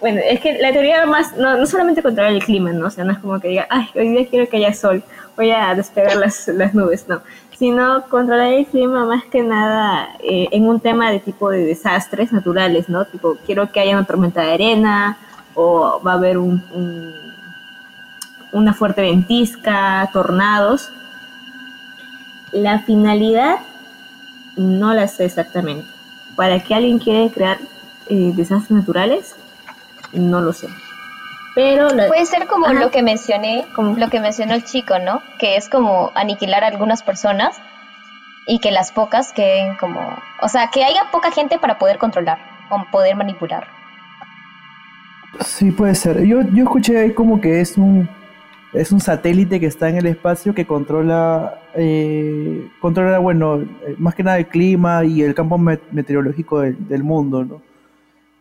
Bueno, 0.00 0.20
es 0.24 0.40
que 0.40 0.58
la 0.58 0.72
teoría 0.72 1.04
más, 1.04 1.36
no, 1.36 1.56
no 1.58 1.66
solamente 1.66 2.02
controlar 2.02 2.32
el 2.32 2.42
clima, 2.42 2.72
¿no? 2.72 2.86
O 2.86 2.90
sea, 2.90 3.04
no 3.04 3.12
es 3.12 3.18
como 3.18 3.38
que 3.38 3.48
diga, 3.48 3.66
ay, 3.68 3.88
hoy 3.94 4.08
día 4.08 4.26
quiero 4.28 4.48
que 4.48 4.56
haya 4.56 4.72
sol, 4.72 5.02
voy 5.36 5.50
a 5.50 5.74
despegar 5.74 6.16
las, 6.16 6.48
las 6.48 6.72
nubes, 6.72 7.06
no. 7.06 7.20
Sino 7.58 8.04
controlar 8.08 8.54
el 8.54 8.66
clima 8.66 9.04
más 9.04 9.24
que 9.24 9.42
nada 9.42 10.08
eh, 10.20 10.48
en 10.52 10.66
un 10.66 10.80
tema 10.80 11.10
de 11.10 11.18
tipo 11.18 11.50
de 11.50 11.66
desastres 11.66 12.32
naturales, 12.32 12.88
¿no? 12.88 13.04
Tipo, 13.04 13.36
quiero 13.44 13.70
que 13.70 13.80
haya 13.80 13.92
una 13.92 14.06
tormenta 14.06 14.40
de 14.42 14.52
arena 14.52 15.18
o 15.54 16.00
va 16.06 16.12
a 16.12 16.14
haber 16.14 16.38
un, 16.38 16.64
un 16.72 17.12
una 18.52 18.74
fuerte 18.74 19.02
ventisca, 19.02 20.08
tornados. 20.12 20.90
La 22.52 22.80
finalidad 22.80 23.56
no 24.56 24.92
la 24.92 25.08
sé 25.08 25.24
exactamente. 25.24 25.86
¿Para 26.36 26.60
qué 26.60 26.74
alguien 26.74 26.98
quiere 26.98 27.30
crear 27.30 27.58
eh, 28.08 28.32
desastres 28.34 28.70
naturales? 28.70 29.36
No 30.12 30.40
lo 30.40 30.52
sé. 30.52 30.68
Pero 31.54 31.88
puede 31.88 32.26
ser 32.26 32.46
como 32.46 32.68
lo 32.68 32.90
que 32.90 33.02
mencioné, 33.02 33.66
como 33.74 33.96
lo 33.96 34.08
que 34.08 34.20
mencionó 34.20 34.54
el 34.54 34.64
chico, 34.64 34.98
¿no? 34.98 35.22
Que 35.38 35.56
es 35.56 35.68
como 35.68 36.12
aniquilar 36.14 36.62
a 36.62 36.68
algunas 36.68 37.02
personas 37.02 37.56
y 38.46 38.60
que 38.60 38.70
las 38.70 38.92
pocas 38.92 39.32
queden 39.32 39.76
como, 39.76 40.00
o 40.40 40.48
sea, 40.48 40.68
que 40.68 40.84
haya 40.84 41.10
poca 41.10 41.30
gente 41.32 41.58
para 41.58 41.78
poder 41.78 41.98
controlar 41.98 42.38
o 42.70 42.84
poder 42.90 43.16
manipular. 43.16 43.66
Sí, 45.40 45.70
puede 45.70 45.94
ser. 45.94 46.24
Yo, 46.24 46.42
yo 46.42 46.64
escuché 46.64 46.98
ahí 46.98 47.14
como 47.14 47.40
que 47.40 47.60
es 47.60 47.76
un 47.76 48.08
es 48.72 48.92
un 48.92 49.00
satélite 49.00 49.58
que 49.58 49.66
está 49.66 49.88
en 49.88 49.96
el 49.96 50.06
espacio 50.06 50.54
que 50.54 50.66
controla, 50.66 51.60
eh, 51.74 52.68
controla 52.80 53.18
bueno, 53.18 53.60
eh, 53.60 53.96
más 53.98 54.14
que 54.14 54.22
nada 54.22 54.38
el 54.38 54.46
clima 54.46 55.04
y 55.04 55.22
el 55.22 55.34
campo 55.34 55.58
meteorológico 55.58 56.60
del, 56.60 57.02
mundo, 57.02 57.44
¿no? 57.44 57.62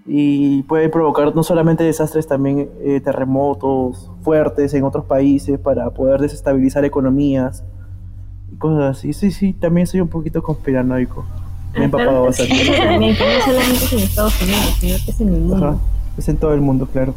Y 0.05 0.63
puede 0.63 0.89
provocar 0.89 1.35
no 1.35 1.43
solamente 1.43 1.83
desastres, 1.83 2.27
también 2.27 2.69
eh, 2.81 3.01
terremotos 3.01 4.11
fuertes 4.21 4.73
en 4.73 4.83
otros 4.83 5.05
países 5.05 5.59
para 5.59 5.89
poder 5.91 6.21
desestabilizar 6.21 6.85
economías 6.85 7.63
y 8.51 8.55
cosas 8.55 8.97
así. 8.97 9.13
Sí, 9.13 9.31
sí, 9.31 9.53
también 9.53 9.87
soy 9.87 10.01
un 10.01 10.07
poquito 10.07 10.41
conspiranoico. 10.43 11.25
Me 11.73 11.81
he 11.81 11.83
empapado 11.85 12.25
bastante. 12.25 12.53
No 12.69 12.75
solamente 12.75 13.37
es 13.37 13.93
en 13.93 13.99
Estados 13.99 14.41
Unidos, 14.41 14.77
sino 14.79 14.97
que 15.05 15.11
es 15.11 15.21
en 15.21 15.29
el 15.29 15.41
mundo. 15.41 15.79
es 16.17 16.29
en 16.29 16.37
todo 16.37 16.53
el 16.53 16.61
mundo, 16.61 16.87
claro. 16.87 17.13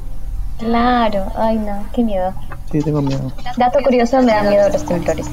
Claro, 0.59 1.27
ay 1.37 1.57
no, 1.57 1.85
qué 1.93 2.03
miedo. 2.03 2.33
Sí, 2.71 2.81
tengo 2.81 3.03
miedo. 3.03 3.33
Dato 3.57 3.81
curioso, 3.83 4.23
me 4.23 4.33
da 4.33 4.43
miedo 4.43 4.69
los 4.69 4.85
temblores. 4.85 5.27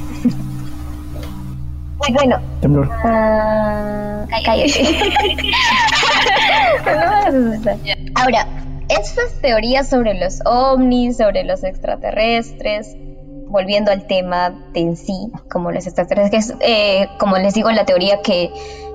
Bueno. 2.08 2.38
Temblor. 2.60 2.86
Uh, 2.86 4.26
cállate. 4.44 5.52
Ahora, 8.14 8.46
estas 8.88 9.32
teorías 9.40 9.88
sobre 9.88 10.14
los 10.14 10.40
ovnis, 10.44 11.18
sobre 11.18 11.44
los 11.44 11.62
extraterrestres, 11.62 12.96
volviendo 13.48 13.92
al 13.92 14.06
tema 14.06 14.50
de 14.72 14.80
en 14.80 14.96
sí, 14.96 15.30
como 15.50 15.70
los 15.70 15.86
extraterrestres, 15.86 16.54
eh, 16.60 17.08
como 17.18 17.36
les 17.36 17.54
digo, 17.54 17.70
la 17.70 17.84
teoría 17.84 18.22
que 18.22 18.50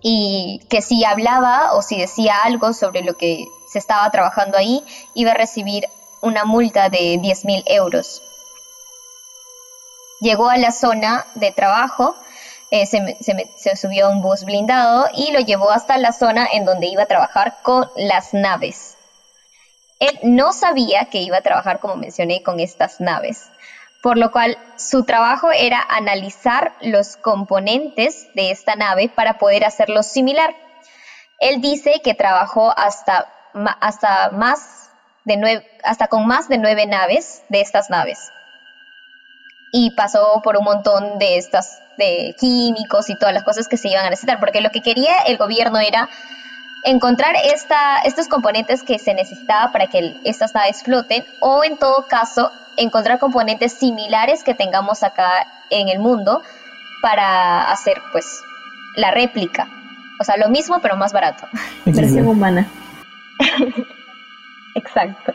y 0.01 0.61
que 0.69 0.81
si 0.81 1.03
hablaba 1.03 1.73
o 1.73 1.81
si 1.81 1.99
decía 1.99 2.35
algo 2.43 2.73
sobre 2.73 3.01
lo 3.03 3.17
que 3.17 3.45
se 3.67 3.79
estaba 3.79 4.09
trabajando 4.11 4.57
ahí, 4.57 4.83
iba 5.13 5.31
a 5.31 5.35
recibir 5.35 5.87
una 6.21 6.45
multa 6.45 6.89
de 6.89 7.17
10 7.21 7.45
mil 7.45 7.63
euros. 7.65 8.21
Llegó 10.21 10.49
a 10.49 10.57
la 10.57 10.71
zona 10.71 11.25
de 11.35 11.51
trabajo, 11.51 12.15
eh, 12.71 12.85
se, 12.85 13.17
se, 13.57 13.75
subió 13.75 14.07
a 14.07 14.09
un 14.09 14.21
bus 14.21 14.43
blindado 14.43 15.07
y 15.13 15.31
lo 15.31 15.39
llevó 15.39 15.71
hasta 15.71 15.97
la 15.97 16.11
zona 16.11 16.47
en 16.51 16.65
donde 16.65 16.87
iba 16.87 17.03
a 17.03 17.07
trabajar 17.07 17.57
con 17.63 17.89
las 17.95 18.33
naves. 18.33 18.95
Él 19.99 20.17
no 20.23 20.53
sabía 20.53 21.05
que 21.05 21.21
iba 21.21 21.37
a 21.37 21.41
trabajar, 21.41 21.79
como 21.79 21.95
mencioné, 21.95 22.41
con 22.43 22.59
estas 22.59 22.99
naves 23.01 23.49
por 24.01 24.17
lo 24.17 24.31
cual 24.31 24.57
su 24.77 25.03
trabajo 25.03 25.51
era 25.51 25.85
analizar 25.89 26.73
los 26.81 27.17
componentes 27.17 28.27
de 28.33 28.51
esta 28.51 28.75
nave 28.75 29.09
para 29.09 29.37
poder 29.37 29.65
hacerlo 29.65 30.03
similar. 30.03 30.55
Él 31.39 31.61
dice 31.61 32.01
que 32.03 32.13
trabajó 32.13 32.73
hasta, 32.77 33.27
hasta, 33.81 34.29
más 34.31 34.89
de 35.25 35.63
hasta 35.83 36.07
con 36.07 36.27
más 36.27 36.47
de 36.47 36.57
nueve 36.57 36.85
naves 36.85 37.43
de 37.49 37.61
estas 37.61 37.89
naves 37.89 38.31
y 39.71 39.91
pasó 39.91 40.41
por 40.43 40.57
un 40.57 40.63
montón 40.63 41.19
de 41.19 41.37
estas 41.37 41.81
de 41.97 42.35
químicos 42.39 43.09
y 43.09 43.15
todas 43.15 43.33
las 43.33 43.43
cosas 43.43 43.67
que 43.67 43.77
se 43.77 43.89
iban 43.89 44.05
a 44.05 44.09
necesitar, 44.09 44.39
porque 44.39 44.61
lo 44.61 44.71
que 44.71 44.81
quería 44.81 45.19
el 45.27 45.37
gobierno 45.37 45.79
era 45.79 46.09
encontrar 46.83 47.35
esta, 47.43 47.99
estos 47.99 48.27
componentes 48.27 48.83
que 48.83 48.99
se 48.99 49.13
necesitaba 49.13 49.71
para 49.71 49.87
que 49.87 50.19
estas 50.23 50.53
naves 50.53 50.83
floten 50.83 51.25
o 51.39 51.63
en 51.63 51.77
todo 51.77 52.05
caso 52.07 52.51
encontrar 52.77 53.19
componentes 53.19 53.73
similares 53.73 54.43
que 54.43 54.53
tengamos 54.53 55.03
acá 55.03 55.47
en 55.69 55.89
el 55.89 55.99
mundo 55.99 56.41
para 57.01 57.69
hacer 57.71 58.01
pues 58.11 58.41
la 58.95 59.11
réplica. 59.11 59.67
O 60.19 60.23
sea, 60.23 60.37
lo 60.37 60.49
mismo 60.49 60.79
pero 60.81 60.95
más 60.95 61.13
barato. 61.13 61.47
Versión 61.85 62.27
humana. 62.27 62.67
Exacto. 64.75 65.33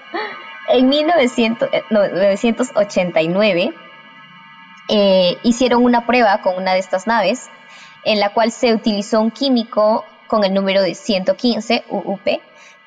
En 0.69 0.89
1989 0.89 3.63
eh, 3.63 3.75
eh, 4.89 5.39
hicieron 5.43 5.85
una 5.85 6.07
prueba 6.07 6.41
con 6.43 6.57
una 6.57 6.73
de 6.73 6.79
estas 6.79 7.07
naves 7.07 7.51
en 8.05 8.21
la 8.21 8.31
cual 8.31 8.51
se 8.51 8.73
utilizó 8.75 9.21
un 9.21 9.31
químico 9.31 10.05
con 10.35 10.43
el 10.43 10.53
número 10.53 10.83
de 10.83 10.97
115 10.97 11.85
UUP, 11.91 12.27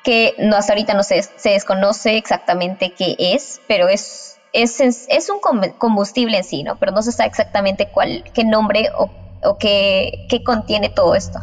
que 0.04 0.34
no, 0.38 0.54
hasta 0.54 0.74
ahorita 0.74 0.92
no 0.92 1.02
se, 1.02 1.24
desconoce 1.42 2.18
exactamente 2.18 2.92
qué 2.92 3.16
es, 3.18 3.62
pero 3.66 3.88
es 3.88 4.38
es, 4.52 4.80
es 4.80 5.30
un 5.30 5.40
combustible 5.78 6.36
en 6.36 6.44
sí, 6.44 6.62
¿no? 6.62 6.76
Pero 6.76 6.92
no 6.92 7.00
se 7.00 7.10
sabe 7.10 7.28
exactamente 7.28 7.88
cuál, 7.88 8.22
qué 8.34 8.44
nombre 8.44 8.90
o, 8.98 9.56
qué, 9.56 10.26
qué 10.28 10.44
contiene 10.44 10.90
todo 10.90 11.14
esto. 11.14 11.38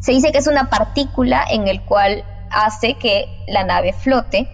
Se 0.00 0.10
dice 0.10 0.32
que 0.32 0.38
es 0.38 0.48
una 0.48 0.70
partícula 0.70 1.44
en 1.48 1.68
el 1.68 1.82
cual 1.82 2.24
hace 2.50 2.94
que 2.94 3.26
la 3.46 3.62
nave 3.62 3.92
flote. 3.92 4.48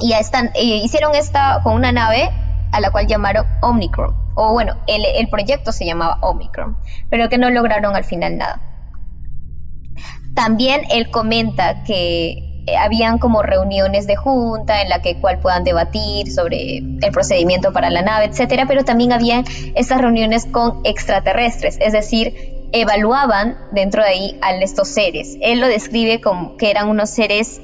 Y 0.00 0.14
están, 0.14 0.50
hicieron 0.54 1.14
esta 1.14 1.60
con 1.62 1.74
una 1.74 1.92
nave 1.92 2.30
a 2.72 2.80
la 2.80 2.90
cual 2.90 3.06
llamaron 3.06 3.46
Omicron. 3.60 4.14
O 4.34 4.54
bueno, 4.54 4.76
el, 4.86 5.04
el 5.04 5.28
proyecto 5.28 5.72
se 5.72 5.84
llamaba 5.84 6.18
Omicron, 6.22 6.78
pero 7.10 7.28
que 7.28 7.36
no 7.36 7.50
lograron 7.50 7.96
al 7.96 8.04
final 8.04 8.38
nada. 8.38 8.69
También 10.34 10.82
él 10.90 11.10
comenta 11.10 11.82
que 11.84 12.50
eh, 12.66 12.76
habían 12.76 13.18
como 13.18 13.42
reuniones 13.42 14.06
de 14.06 14.16
junta 14.16 14.82
en 14.82 14.88
la 14.88 15.00
que 15.02 15.20
cual 15.20 15.38
puedan 15.40 15.64
debatir 15.64 16.30
sobre 16.30 16.78
el 16.78 17.10
procedimiento 17.12 17.72
para 17.72 17.90
la 17.90 18.02
nave, 18.02 18.26
etcétera, 18.26 18.66
pero 18.66 18.84
también 18.84 19.12
había 19.12 19.42
estas 19.74 20.00
reuniones 20.00 20.46
con 20.46 20.80
extraterrestres, 20.84 21.78
es 21.80 21.92
decir, 21.92 22.68
evaluaban 22.72 23.56
dentro 23.72 24.02
de 24.02 24.08
ahí 24.08 24.38
a 24.42 24.54
estos 24.56 24.88
seres. 24.88 25.36
Él 25.40 25.60
lo 25.60 25.66
describe 25.66 26.20
como 26.20 26.56
que 26.56 26.70
eran 26.70 26.88
unos 26.88 27.10
seres 27.10 27.60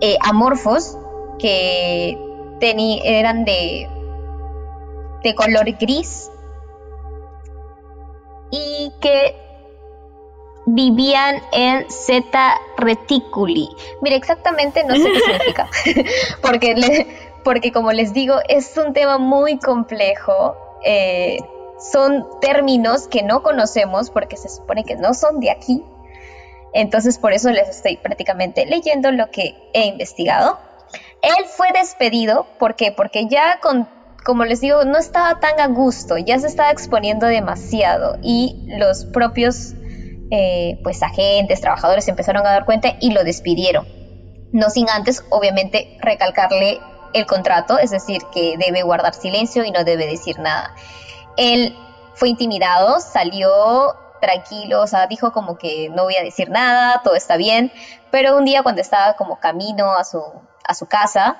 eh, 0.00 0.16
amorfos 0.22 0.96
que 1.38 2.16
eran 2.60 3.44
de 3.44 3.88
color 5.34 5.70
gris 5.78 6.30
y 8.50 8.92
que 9.00 9.45
vivían 10.66 11.40
en 11.52 11.90
Zeta 11.90 12.60
Reticuli. 12.76 13.68
Mire, 14.02 14.16
exactamente 14.16 14.84
no 14.84 14.94
sé 14.94 15.04
qué 15.04 15.20
significa, 15.20 15.68
porque, 16.42 17.06
porque 17.44 17.72
como 17.72 17.92
les 17.92 18.12
digo, 18.12 18.36
es 18.48 18.76
un 18.76 18.92
tema 18.92 19.18
muy 19.18 19.58
complejo. 19.58 20.56
Eh, 20.84 21.38
son 21.78 22.26
términos 22.40 23.06
que 23.08 23.22
no 23.22 23.42
conocemos 23.42 24.10
porque 24.10 24.36
se 24.36 24.48
supone 24.48 24.84
que 24.84 24.96
no 24.96 25.14
son 25.14 25.40
de 25.40 25.50
aquí. 25.50 25.82
Entonces 26.72 27.18
por 27.18 27.32
eso 27.32 27.50
les 27.50 27.68
estoy 27.68 27.96
prácticamente 27.96 28.66
leyendo 28.66 29.10
lo 29.10 29.30
que 29.30 29.54
he 29.72 29.86
investigado. 29.86 30.58
Él 31.22 31.46
fue 31.46 31.68
despedido, 31.72 32.46
¿por 32.58 32.76
qué? 32.76 32.92
Porque 32.92 33.26
ya 33.28 33.60
con, 33.60 33.88
como 34.24 34.44
les 34.44 34.60
digo, 34.60 34.84
no 34.84 34.98
estaba 34.98 35.40
tan 35.40 35.60
a 35.60 35.68
gusto, 35.68 36.18
ya 36.18 36.38
se 36.38 36.46
estaba 36.46 36.70
exponiendo 36.70 37.26
demasiado 37.26 38.18
y 38.22 38.56
los 38.78 39.04
propios 39.06 39.74
eh, 40.30 40.78
pues 40.82 41.02
agentes, 41.02 41.60
trabajadores 41.60 42.04
se 42.04 42.10
empezaron 42.10 42.46
a 42.46 42.50
dar 42.50 42.64
cuenta 42.64 42.94
y 43.00 43.12
lo 43.12 43.24
despidieron. 43.24 43.86
No 44.52 44.70
sin 44.70 44.88
antes, 44.88 45.24
obviamente, 45.30 45.96
recalcarle 46.00 46.80
el 47.12 47.26
contrato, 47.26 47.78
es 47.78 47.90
decir, 47.90 48.22
que 48.32 48.56
debe 48.58 48.82
guardar 48.82 49.14
silencio 49.14 49.64
y 49.64 49.70
no 49.70 49.84
debe 49.84 50.06
decir 50.06 50.38
nada. 50.38 50.74
Él 51.36 51.76
fue 52.14 52.28
intimidado, 52.28 53.00
salió 53.00 53.96
tranquilo, 54.20 54.82
o 54.82 54.86
sea, 54.86 55.06
dijo 55.06 55.32
como 55.32 55.58
que 55.58 55.88
no 55.90 56.04
voy 56.04 56.16
a 56.16 56.22
decir 56.22 56.50
nada, 56.50 57.02
todo 57.02 57.14
está 57.14 57.36
bien, 57.36 57.72
pero 58.10 58.36
un 58.36 58.44
día 58.44 58.62
cuando 58.62 58.80
estaba 58.80 59.14
como 59.14 59.38
camino 59.38 59.92
a 59.92 60.04
su, 60.04 60.22
a 60.66 60.74
su 60.74 60.86
casa, 60.86 61.38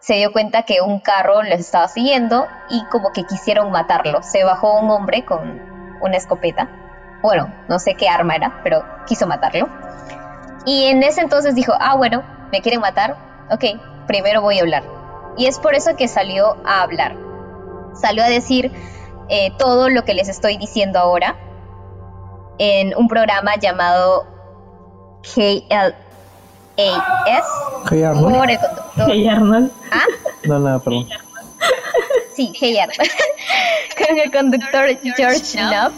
se 0.00 0.14
dio 0.14 0.32
cuenta 0.32 0.62
que 0.62 0.80
un 0.80 1.00
carro 1.00 1.42
les 1.42 1.60
estaba 1.60 1.88
siguiendo 1.88 2.46
y 2.68 2.84
como 2.86 3.12
que 3.12 3.24
quisieron 3.24 3.70
matarlo. 3.70 4.22
Se 4.22 4.44
bajó 4.44 4.78
un 4.78 4.90
hombre 4.90 5.24
con 5.24 5.98
una 6.02 6.16
escopeta, 6.16 6.68
bueno, 7.24 7.50
no 7.70 7.78
sé 7.78 7.94
qué 7.94 8.06
arma 8.06 8.36
era, 8.36 8.60
pero 8.62 8.84
quiso 9.06 9.26
matarlo. 9.26 9.66
Y 10.66 10.84
en 10.84 11.02
ese 11.02 11.22
entonces 11.22 11.54
dijo, 11.54 11.72
ah, 11.80 11.96
bueno, 11.96 12.22
me 12.52 12.60
quieren 12.60 12.82
matar, 12.82 13.16
ok, 13.50 13.64
primero 14.06 14.42
voy 14.42 14.58
a 14.58 14.60
hablar. 14.60 14.82
Y 15.38 15.46
es 15.46 15.58
por 15.58 15.74
eso 15.74 15.96
que 15.96 16.06
salió 16.06 16.58
a 16.66 16.82
hablar. 16.82 17.16
Salió 17.94 18.22
a 18.22 18.28
decir 18.28 18.70
eh, 19.30 19.52
todo 19.58 19.88
lo 19.88 20.04
que 20.04 20.12
les 20.12 20.28
estoy 20.28 20.58
diciendo 20.58 20.98
ahora 20.98 21.36
en 22.58 22.94
un 22.94 23.08
programa 23.08 23.56
llamado 23.56 24.26
KLAS 25.22 25.94
Hey 27.90 28.02
Arnold. 28.02 28.36
por 28.36 28.50
el 28.50 28.58
conductor. 28.58 29.08
Hey 29.10 29.28
Arnold. 29.28 29.72
¿Ah? 29.90 30.04
No, 30.44 30.58
nada, 30.58 30.78
perdón. 30.78 31.08
Sí, 32.36 32.52
Hey 32.54 32.76
Arnold. 32.78 33.10
Con 34.06 34.18
el 34.18 34.30
conductor 34.30 34.86
George 35.16 35.56
Knapp. 35.56 35.92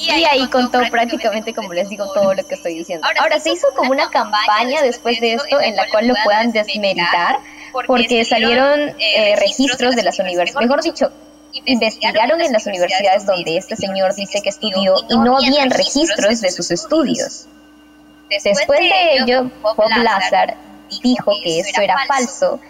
Y 0.00 0.24
ahí 0.24 0.46
contó 0.48 0.80
prácticamente, 0.90 1.52
como 1.52 1.72
les 1.72 1.88
digo, 1.88 2.10
todo 2.12 2.34
lo 2.34 2.46
que 2.46 2.54
estoy 2.54 2.74
diciendo. 2.74 3.06
Ahora, 3.20 3.38
se 3.38 3.50
hizo 3.50 3.68
como 3.76 3.90
una 3.90 4.08
campaña 4.10 4.82
después 4.82 5.20
de 5.20 5.34
esto 5.34 5.60
en 5.60 5.76
la 5.76 5.88
cual 5.88 6.08
lo 6.08 6.14
puedan 6.24 6.52
desmeritar, 6.52 7.38
porque 7.86 8.24
salieron 8.24 8.94
eh, 8.98 9.36
registros 9.36 9.96
de 9.96 10.02
las 10.02 10.18
universidades. 10.18 10.68
Mejor 10.68 10.82
dicho, 10.82 11.10
investigaron 11.64 12.40
en 12.40 12.52
las 12.52 12.66
universidades 12.66 13.26
donde 13.26 13.56
este 13.56 13.76
señor 13.76 14.14
dice 14.14 14.40
que 14.42 14.48
estudió 14.48 14.94
y 15.08 15.18
no 15.18 15.36
habían 15.36 15.70
registros 15.70 16.40
de 16.40 16.50
sus 16.50 16.70
estudios. 16.70 17.46
Después 18.28 18.78
de 18.78 19.16
ello, 19.18 19.50
Bob 19.62 19.90
Lazar 20.02 20.56
dijo 21.02 21.32
que 21.42 21.60
esto 21.60 21.80
era 21.80 21.96
falso 22.06 22.60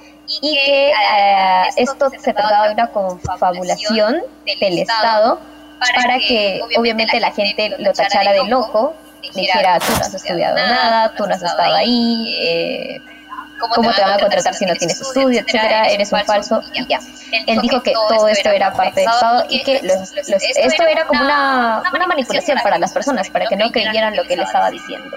y 0.42 0.54
que 0.54 0.90
eh, 0.90 1.62
esto 1.76 2.10
se 2.10 2.32
trataba 2.32 2.68
de 2.68 2.74
una 2.74 2.90
confabulación 2.90 4.22
del 4.60 4.78
Estado 4.78 5.40
para 5.80 6.18
que 6.18 6.60
obviamente 6.76 7.18
la 7.20 7.32
gente 7.32 7.74
lo 7.78 7.92
tachara 7.92 8.32
de 8.32 8.44
loco, 8.44 8.94
dijera 9.34 9.78
tú 9.78 9.92
no 9.92 9.98
has 9.98 10.14
estudiado 10.14 10.56
nada, 10.56 11.14
tú 11.14 11.26
no 11.26 11.34
has 11.34 11.42
estado 11.42 11.74
ahí, 11.74 12.36
eh, 12.40 13.00
cómo 13.74 13.92
te 13.92 14.02
van 14.02 14.12
a 14.12 14.18
contratar 14.18 14.54
si 14.54 14.66
no 14.66 14.74
tienes 14.74 15.00
estudio, 15.00 15.40
etcétera, 15.40 15.88
eres 15.88 16.12
un 16.12 16.24
falso 16.24 16.62
y 16.74 16.86
ya. 16.86 17.00
Él 17.46 17.60
dijo 17.60 17.82
que 17.82 17.92
todo 17.92 18.28
esto 18.28 18.50
era 18.50 18.72
parte 18.72 19.00
del 19.00 19.08
Estado 19.08 19.44
y 19.48 19.62
que 19.62 19.76
esto 19.76 20.82
era 20.84 21.06
como 21.06 21.22
una, 21.22 21.82
una 21.92 22.06
manipulación 22.06 22.58
para 22.62 22.78
las 22.78 22.92
personas, 22.92 23.30
para 23.30 23.46
que 23.46 23.56
no 23.56 23.70
creyeran 23.70 24.16
lo 24.16 24.24
que 24.24 24.34
él 24.34 24.40
estaba 24.40 24.70
diciendo. 24.70 25.16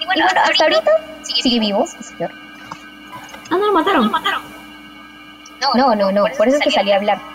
Y 0.00 0.06
bueno, 0.06 0.26
hasta 0.26 0.64
ahorita 0.64 0.90
sigue 1.22 1.60
vivo, 1.60 1.86
señor. 1.86 2.32
Ah, 3.50 3.56
no 3.58 3.66
lo 3.66 3.72
mataron. 3.72 4.12
No, 5.74 5.94
no, 5.94 6.10
no, 6.10 6.24
por 6.36 6.48
eso 6.48 6.56
es 6.56 6.64
que 6.64 6.70
salía 6.70 6.94
a 6.94 6.98
hablar. 6.98 7.31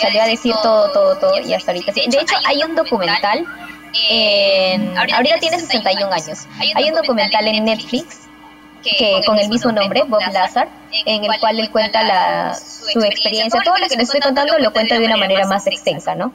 Salió 0.00 0.22
a 0.22 0.26
decir 0.26 0.54
todo, 0.62 0.90
todo, 0.92 1.16
todo 1.18 1.40
y 1.40 1.54
hasta 1.54 1.72
ahorita. 1.72 1.92
De 1.92 2.02
hecho, 2.02 2.36
hay 2.44 2.62
un 2.62 2.74
documental 2.74 3.44
en... 4.08 4.96
Ahorita 4.98 5.38
tiene 5.40 5.58
61 5.58 6.12
años. 6.12 6.46
Hay 6.74 6.88
un 6.88 6.94
documental 6.94 7.46
en 7.48 7.64
Netflix 7.64 8.28
que 8.82 9.20
con 9.26 9.38
el 9.38 9.48
mismo 9.48 9.72
nombre, 9.72 10.02
Bob 10.06 10.20
Lazar, 10.32 10.68
en 11.04 11.24
el 11.24 11.40
cual 11.40 11.58
él 11.58 11.70
cuenta 11.70 12.02
la, 12.02 12.54
su 12.54 13.00
experiencia, 13.00 13.60
todo 13.64 13.76
lo 13.76 13.88
que 13.88 13.96
les 13.96 14.04
estoy 14.04 14.20
contando 14.20 14.58
lo 14.58 14.72
cuenta 14.72 14.98
de 14.98 15.06
una 15.06 15.16
manera 15.16 15.46
más 15.46 15.66
extensa, 15.66 16.14
¿no? 16.14 16.32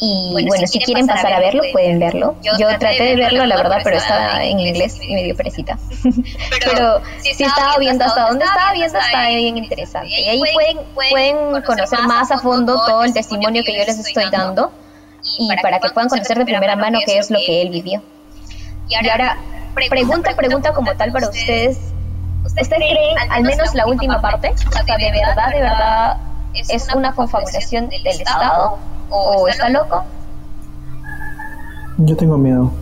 Y 0.00 0.30
bueno, 0.46 0.66
si 0.66 0.78
quieren 0.78 1.06
pasar 1.06 1.32
a 1.32 1.40
verlo, 1.40 1.62
pueden 1.72 1.98
verlo. 1.98 2.36
Yo 2.42 2.68
traté 2.78 3.02
de 3.02 3.16
verlo, 3.16 3.44
la 3.46 3.56
verdad, 3.56 3.78
pero 3.82 3.96
estaba 3.96 4.44
en 4.44 4.60
inglés 4.60 4.98
y 5.02 5.14
medio 5.14 5.36
perecita. 5.36 5.78
Pero 6.64 7.00
si 7.20 7.42
estaba 7.42 7.76
viendo 7.78 8.04
hasta 8.04 8.28
dónde 8.28 8.44
estaba 8.44 8.72
viendo, 8.72 8.98
está 8.98 9.28
bien 9.28 9.56
interesante. 9.56 10.08
Y 10.08 10.28
ahí 10.28 10.42
pueden, 10.52 10.78
pueden 10.94 11.62
conocer 11.62 12.00
más 12.02 12.30
a 12.30 12.38
fondo 12.38 12.80
todo 12.86 13.04
el 13.04 13.12
testimonio 13.12 13.62
que 13.64 13.72
yo 13.72 13.84
les 13.84 13.98
estoy 13.98 14.30
dando 14.30 14.72
y 15.38 15.48
para 15.62 15.80
que 15.80 15.90
puedan 15.90 16.08
conocer 16.08 16.38
de 16.38 16.44
primera 16.44 16.76
mano 16.76 16.98
qué 17.04 17.18
es 17.18 17.30
lo 17.30 17.38
que 17.38 17.62
él 17.62 17.70
vivió. 17.70 18.02
Y 18.88 19.08
ahora 19.08 19.38
pregunta, 19.74 20.34
pregunta 20.34 20.72
como 20.72 20.94
tal 20.94 21.12
para 21.12 21.28
ustedes. 21.28 21.78
¿Ustedes 22.44 22.68
creen, 22.68 23.18
al 23.30 23.42
menos 23.42 23.74
la 23.74 23.86
última 23.86 24.20
parte, 24.20 24.48
o 24.50 24.72
sea, 24.72 24.96
de 24.96 25.10
verdad, 25.10 25.50
de 25.50 25.60
verdad, 25.60 26.16
es 26.54 26.88
una 26.94 27.14
confabulación 27.14 27.88
del 27.90 28.06
Estado 28.06 28.78
o 29.10 29.48
está 29.48 29.68
loco? 29.68 30.04
Yo 31.98 32.16
tengo 32.16 32.38
miedo. 32.38 32.72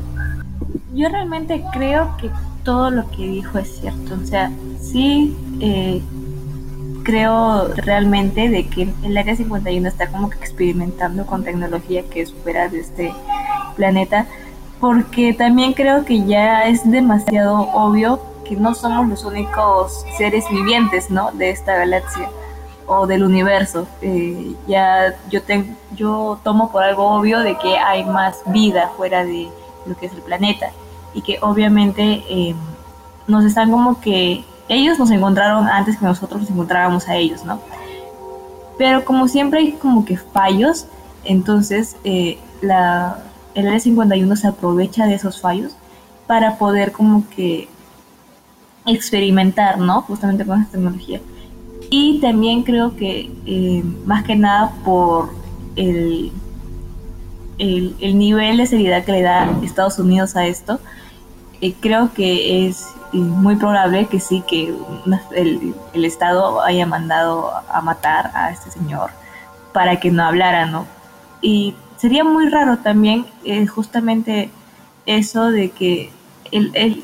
Yo 0.95 1.09
realmente 1.09 1.65
creo 1.73 2.17
que 2.19 2.31
todo 2.63 2.91
lo 2.91 3.11
que 3.11 3.27
dijo 3.27 3.59
es 3.59 3.81
cierto. 3.81 4.15
O 4.23 4.27
sea, 4.27 4.51
sí 4.81 5.37
eh, 5.61 6.03
creo 7.03 7.69
realmente 7.75 8.49
de 8.49 8.67
que 8.67 8.93
el 9.03 9.17
Área 9.17 9.35
51 9.35 9.89
está 9.89 10.09
como 10.09 10.31
que 10.31 10.39
experimentando 10.39 11.27
con 11.27 11.45
tecnología 11.45 12.03
que 12.11 12.23
es 12.23 12.33
fuera 12.33 12.69
de 12.69 12.81
este 12.81 13.13
planeta 13.77 14.27
porque 14.81 15.33
también 15.33 15.73
creo 15.73 16.05
que 16.05 16.25
ya 16.25 16.69
es 16.69 16.89
demasiado 16.89 17.61
obvio 17.73 18.21
que 18.47 18.57
no 18.57 18.75
somos 18.75 19.09
los 19.09 19.25
únicos 19.25 20.05
seres 20.17 20.45
vivientes, 20.51 21.11
¿no? 21.11 21.33
De 21.33 21.51
esta 21.51 21.77
galaxia 21.77 22.29
o 22.89 23.07
del 23.07 23.23
universo. 23.23 23.87
Eh, 24.03 24.55
ya 24.67 25.15
yo, 25.31 25.41
yo 25.95 26.41
tomo 26.43 26.73
por 26.73 26.83
algo 26.83 27.07
obvio 27.07 27.39
de 27.41 27.57
que 27.59 27.77
hay 27.79 28.05
más 28.05 28.39
vida 28.47 28.91
fuera 28.97 29.25
de 29.25 29.49
lo 29.87 29.97
que 29.97 30.07
es 30.07 30.13
el 30.13 30.23
planeta 30.23 30.71
y 31.15 31.23
que 31.23 31.39
obviamente 31.41 32.25
eh, 32.29 32.55
nos 33.27 33.45
están 33.45 33.71
como 33.71 34.01
que 34.01 34.45
ellos 34.69 34.99
nos 34.99 35.11
encontraron 35.11 35.67
antes 35.69 35.99
que 35.99 36.05
nosotros 36.05 36.43
nos 36.43 36.51
encontrábamos 36.51 37.09
a 37.09 37.17
ellos, 37.17 37.45
¿no? 37.45 37.61
Pero 38.77 39.05
como 39.05 39.29
siempre 39.29 39.61
hay 39.61 39.73
como 39.73 40.05
que 40.05 40.17
fallos, 40.17 40.87
entonces 41.25 41.97
eh, 42.05 42.39
la, 42.61 43.19
el 43.55 43.67
Área 43.67 43.81
51 43.81 44.37
se 44.37 44.47
aprovecha 44.47 45.07
de 45.07 45.15
esos 45.15 45.41
fallos 45.41 45.73
para 46.27 46.57
poder 46.59 46.93
como 46.93 47.29
que 47.31 47.69
experimentar, 48.87 49.79
¿no? 49.79 50.03
Justamente 50.03 50.45
con 50.45 50.61
esa 50.63 50.71
tecnología. 50.73 51.21
Y 51.91 52.21
también 52.21 52.63
creo 52.63 52.97
que 52.97 53.31
eh, 53.47 53.83
más 54.05 54.25
que 54.25 54.37
nada 54.37 54.73
por 54.85 55.31
el, 55.77 56.33
el, 57.59 57.95
el, 58.01 58.19
nivel 58.19 58.59
de 58.59 58.67
seriedad 58.67 59.05
que 59.05 59.13
le 59.13 59.23
da 59.23 59.51
Estados 59.63 59.99
Unidos 59.99 60.37
a 60.37 60.47
esto, 60.47 60.81
eh, 61.61 61.75
creo 61.81 62.13
que 62.13 62.67
es 62.67 62.95
muy 63.13 63.57
probable 63.57 64.07
que 64.07 64.21
sí, 64.21 64.45
que 64.47 64.75
el, 65.35 65.75
el, 65.95 66.05
Estado 66.05 66.63
haya 66.63 66.85
mandado 66.87 67.51
a 67.73 67.81
matar 67.81 68.31
a 68.35 68.51
este 68.51 68.71
señor 68.71 69.11
para 69.73 69.99
que 69.99 70.11
no 70.11 70.25
hablara, 70.25 70.67
¿no? 70.67 70.87
Y 71.41 71.75
sería 71.97 72.23
muy 72.23 72.49
raro 72.49 72.79
también 72.79 73.27
eh, 73.45 73.67
justamente 73.67 74.51
eso 75.07 75.51
de 75.51 75.71
que 75.71 76.11
el, 76.53 76.71
el, 76.75 77.01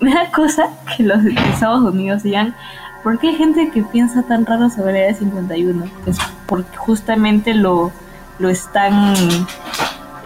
da 0.00 0.30
cosa 0.34 0.68
que 0.96 1.02
los 1.02 1.24
Estados 1.24 1.82
Unidos 1.82 2.22
digan, 2.22 2.54
¿por 3.02 3.18
qué 3.18 3.28
hay 3.28 3.36
gente 3.36 3.70
que 3.70 3.82
piensa 3.82 4.22
tan 4.22 4.46
raro 4.46 4.70
sobre 4.70 5.08
el 5.08 5.14
51? 5.14 5.84
Pues 6.04 6.18
porque 6.46 6.76
justamente 6.76 7.54
lo, 7.54 7.92
lo 8.38 8.48
están 8.48 9.14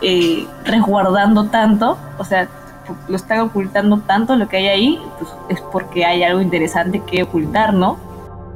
eh, 0.03 0.47
resguardando 0.65 1.49
tanto, 1.49 1.99
o 2.19 2.25
sea, 2.25 2.49
lo 3.09 3.17
están 3.17 3.41
ocultando 3.41 4.01
tanto 4.01 4.37
lo 4.37 4.49
que 4.49 4.59
hay 4.59 4.69
ahí, 4.69 5.03
pues 5.19 5.31
es 5.49 5.61
porque 5.73 6.05
hay 6.05 6.23
algo 6.23 6.41
interesante 6.41 7.01
que 7.01 7.23
ocultar, 7.23 7.75
¿no? 7.75 7.99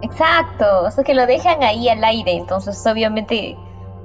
Exacto, 0.03 0.83
o 0.83 0.91
sea 0.91 1.05
que 1.05 1.15
lo 1.15 1.27
dejan 1.27 1.63
ahí 1.63 1.89
al 1.89 2.03
aire, 2.05 2.33
entonces 2.33 2.85
obviamente 2.87 3.57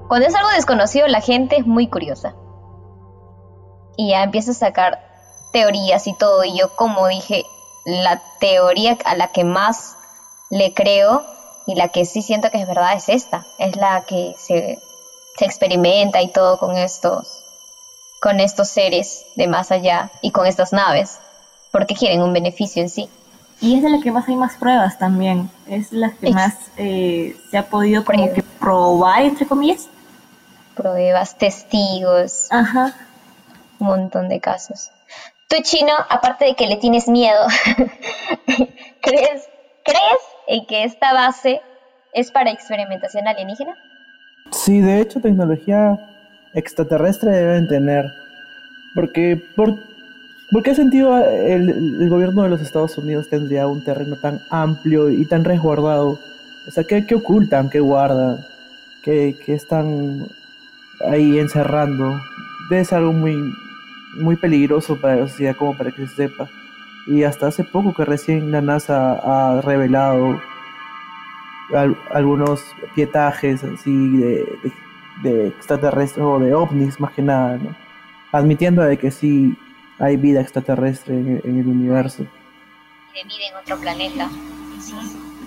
cuando 0.07 0.27
es 0.27 0.35
algo 0.35 0.49
desconocido 0.49 1.07
la 1.07 1.21
gente 1.21 1.57
es 1.57 1.65
muy 1.65 1.87
curiosa. 1.87 2.35
Y 3.97 4.11
ya 4.11 4.23
empieza 4.23 4.51
a 4.51 4.53
sacar 4.53 4.99
teorías 5.51 6.07
y 6.07 6.17
todo, 6.17 6.43
y 6.45 6.57
yo 6.57 6.69
como 6.75 7.07
dije, 7.07 7.43
la 7.85 8.21
teoría 8.39 8.97
a 9.05 9.15
la 9.15 9.27
que 9.27 9.43
más 9.43 9.97
le 10.49 10.73
creo 10.73 11.23
y 11.65 11.75
la 11.75 11.89
que 11.89 12.05
sí 12.05 12.21
siento 12.21 12.49
que 12.49 12.61
es 12.61 12.67
verdad 12.67 12.93
es 12.95 13.09
esta, 13.09 13.45
es 13.57 13.75
la 13.75 14.01
que 14.05 14.33
se, 14.37 14.79
se 15.37 15.45
experimenta 15.45 16.21
y 16.21 16.29
todo 16.29 16.57
con 16.57 16.75
estos 16.77 17.43
con 18.19 18.39
estos 18.39 18.67
seres 18.67 19.25
de 19.35 19.47
más 19.47 19.71
allá 19.71 20.11
y 20.21 20.31
con 20.31 20.45
estas 20.45 20.73
naves, 20.73 21.19
porque 21.71 21.95
quieren 21.95 22.21
un 22.21 22.33
beneficio 22.33 22.81
en 22.81 22.89
sí. 22.89 23.09
Y 23.61 23.75
es 23.75 23.83
de 23.83 23.89
la 23.89 23.99
que 24.01 24.11
más 24.11 24.27
hay 24.27 24.35
más 24.35 24.57
pruebas 24.57 24.97
también, 24.97 25.49
es 25.67 25.91
la 25.91 26.11
que 26.11 26.31
más 26.31 26.55
eh, 26.77 27.37
se 27.49 27.57
ha 27.57 27.67
podido 27.67 28.03
como 28.03 28.33
que 28.33 28.43
probar, 28.43 29.23
entre 29.23 29.45
comillas. 29.45 29.87
Pruebas, 30.75 31.37
testigos. 31.37 32.47
Ajá. 32.51 32.93
Un 33.79 33.87
montón 33.87 34.29
de 34.29 34.39
casos. 34.39 34.91
Tú, 35.49 35.57
Chino, 35.61 35.93
aparte 36.09 36.45
de 36.45 36.55
que 36.55 36.67
le 36.67 36.77
tienes 36.77 37.07
miedo, 37.07 37.45
¿crees, 39.01 39.43
¿crees 39.83 40.19
en 40.49 40.65
que 40.65 40.83
esta 40.83 41.13
base 41.13 41.61
es 42.13 42.31
para 42.31 42.51
experimentación 42.51 43.27
alienígena? 43.27 43.75
Sí, 44.51 44.81
de 44.81 44.99
hecho, 44.99 45.21
tecnología 45.21 45.97
extraterrestre 46.55 47.31
deben 47.31 47.67
tener. 47.67 48.05
Porque, 48.95 49.39
por, 49.55 49.75
¿por 50.51 50.63
qué 50.63 50.73
sentido 50.73 51.17
el, 51.19 51.69
el, 51.69 52.09
gobierno 52.09 52.41
de 52.43 52.49
los 52.49 52.61
Estados 52.61 52.97
Unidos 52.97 53.29
tendría 53.29 53.67
un 53.67 53.83
terreno 53.83 54.15
tan 54.19 54.39
amplio 54.49 55.11
y 55.11 55.23
tan 55.27 55.45
resguardado? 55.45 56.19
O 56.67 56.71
sea, 56.71 56.83
¿qué, 56.83 57.05
qué 57.05 57.13
ocultan? 57.13 57.69
¿Qué 57.69 57.79
guardan? 57.79 58.39
¿Qué, 59.03 59.35
¿Qué, 59.45 59.53
están 59.53 60.27
ahí 61.07 61.37
encerrando? 61.37 62.19
Debe 62.71 62.85
ser 62.85 62.97
algo 62.97 63.13
muy, 63.13 63.35
muy 64.15 64.35
peligroso 64.35 64.99
para 64.99 65.17
la 65.17 65.27
sociedad 65.27 65.55
como 65.55 65.77
para 65.77 65.91
que 65.91 66.07
se 66.07 66.15
sepa. 66.15 66.49
Y 67.09 67.23
hasta 67.23 67.47
hace 67.47 67.63
poco 67.63 67.93
que 67.93 68.05
recién 68.05 68.51
la 68.51 68.61
NASA 68.61 69.13
ha 69.23 69.61
revelado 69.61 70.39
al, 71.75 71.97
algunos 72.11 72.63
pietajes 72.95 73.63
así 73.63 74.17
de, 74.17 74.45
de 74.63 74.71
de 75.23 75.47
extraterrestres 75.47 76.25
o 76.25 76.39
de 76.39 76.53
ovnis 76.53 76.99
más 76.99 77.11
que 77.13 77.21
nada, 77.21 77.57
¿no? 77.57 77.75
Admitiendo 78.31 78.81
de 78.83 78.97
que 78.97 79.11
sí 79.11 79.57
hay 79.97 80.17
vida 80.17 80.41
extraterrestre 80.41 81.15
en, 81.15 81.41
en 81.43 81.59
el 81.59 81.67
universo. 81.67 82.23
De 82.23 83.23
vida 83.23 83.47
en 83.51 83.57
otro 83.61 83.77
planeta. 83.77 84.29
Sí. 84.79 84.93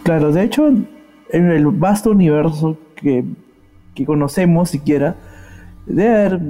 Claro, 0.03 0.33
de 0.33 0.43
hecho, 0.43 0.69
en 0.69 1.51
el 1.51 1.67
vasto 1.67 2.11
universo 2.11 2.77
que, 2.97 3.25
que 3.95 4.05
conocemos 4.05 4.71
siquiera, 4.71 5.17
debe 5.87 6.11
haber 6.11 6.41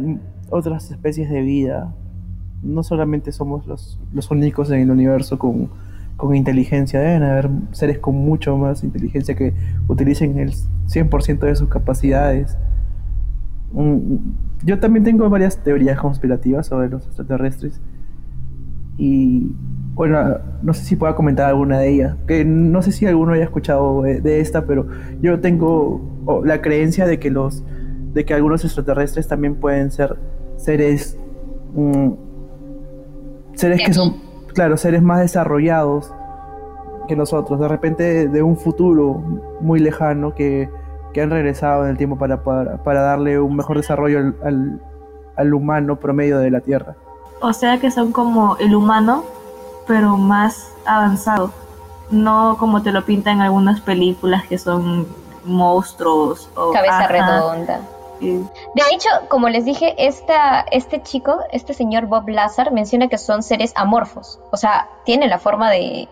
otras 0.51 0.90
especies 0.90 1.31
de 1.31 1.42
vida. 1.42 1.94
No 2.62 2.83
solamente 2.83 3.33
somos 3.33 3.66
los, 3.66 3.98
los 4.12 4.31
únicos 4.31 4.70
en 4.70 4.81
el 4.81 4.90
universo 4.90 5.38
con, 5.38 5.68
con 6.16 6.35
inteligencia, 6.37 7.01
deben 7.01 7.22
haber 7.22 7.51
seres 7.72 7.98
con 7.98 8.14
mucho 8.14 8.57
más 8.57 8.85
inteligencia 8.85 9.35
que 9.35 9.55
utilicen 9.88 10.38
el 10.38 10.53
100% 10.87 11.38
de 11.40 11.57
sus 11.57 11.68
capacidades 11.68 12.57
yo 14.64 14.79
también 14.79 15.05
tengo 15.05 15.29
varias 15.31 15.59
teorías 15.62 15.98
conspirativas 15.98 16.66
sobre 16.66 16.88
los 16.88 17.07
extraterrestres. 17.07 17.81
Y 18.98 19.51
bueno, 19.94 20.38
no 20.62 20.75
sé 20.75 20.85
si 20.85 20.96
pueda 20.96 21.14
comentar 21.14 21.48
alguna 21.48 21.79
de 21.79 21.88
ellas. 21.88 22.16
Que 22.27 22.44
no 22.44 22.83
sé 22.83 22.92
si 22.92 23.07
alguno 23.07 23.33
haya 23.33 23.44
escuchado 23.44 24.03
de, 24.03 24.40
esta, 24.40 24.66
pero 24.66 24.87
yo 25.20 25.40
tengo 25.40 26.42
la 26.44 26.61
creencia 26.61 27.07
de 27.07 27.18
que 27.18 27.31
los 27.31 27.64
de 28.12 28.27
que 28.27 28.35
algunos 28.35 28.62
extraterrestres 28.62 29.27
también 29.27 29.55
pueden 29.55 29.90
ser 29.90 30.16
seres 30.59 31.16
um, 31.75 32.14
seres 33.54 33.80
que 33.84 33.92
son 33.92 34.16
claro, 34.54 34.76
seres 34.76 35.02
más 35.02 35.20
desarrollados 35.20 36.12
que 37.08 37.16
nosotros, 37.16 37.58
de 37.58 37.68
repente 37.68 38.28
de 38.28 38.42
un 38.42 38.56
futuro 38.56 39.22
muy 39.60 39.80
lejano 39.80 40.34
que 40.34 40.68
que 41.12 41.20
han 41.20 41.30
regresado 41.30 41.84
en 41.84 41.90
el 41.90 41.96
tiempo 41.96 42.16
para, 42.16 42.42
para, 42.42 42.78
para 42.78 43.02
darle 43.02 43.38
un 43.38 43.56
mejor 43.56 43.76
desarrollo 43.76 44.18
al, 44.18 44.36
al, 44.44 44.80
al, 45.36 45.54
humano 45.54 45.96
promedio 45.96 46.38
de 46.38 46.50
la 46.50 46.60
Tierra. 46.60 46.96
O 47.40 47.52
sea 47.52 47.78
que 47.78 47.90
son 47.90 48.12
como 48.12 48.56
el 48.56 48.74
humano, 48.74 49.24
pero 49.86 50.16
más 50.16 50.72
avanzado. 50.86 51.52
No 52.10 52.56
como 52.58 52.82
te 52.82 52.92
lo 52.92 53.04
pintan 53.04 53.36
en 53.36 53.42
algunas 53.42 53.80
películas 53.80 54.46
que 54.46 54.58
son 54.58 55.06
monstruos 55.44 56.48
o 56.54 56.72
cabeza 56.72 56.98
ajá. 56.98 57.08
redonda. 57.08 57.80
De 58.22 58.82
hecho, 58.92 59.08
como 59.28 59.48
les 59.48 59.64
dije, 59.64 59.94
esta, 59.98 60.61
este 60.70 61.02
chico, 61.02 61.38
este 61.50 61.74
señor 61.74 62.06
Bob 62.06 62.28
Lazar, 62.28 62.72
menciona 62.72 63.08
que 63.08 63.18
son 63.18 63.42
seres 63.42 63.72
amorfos. 63.76 64.40
O 64.50 64.56
sea, 64.56 64.88
tienen 65.04 65.30
la 65.30 65.38
forma 65.38 65.70
de, 65.70 66.08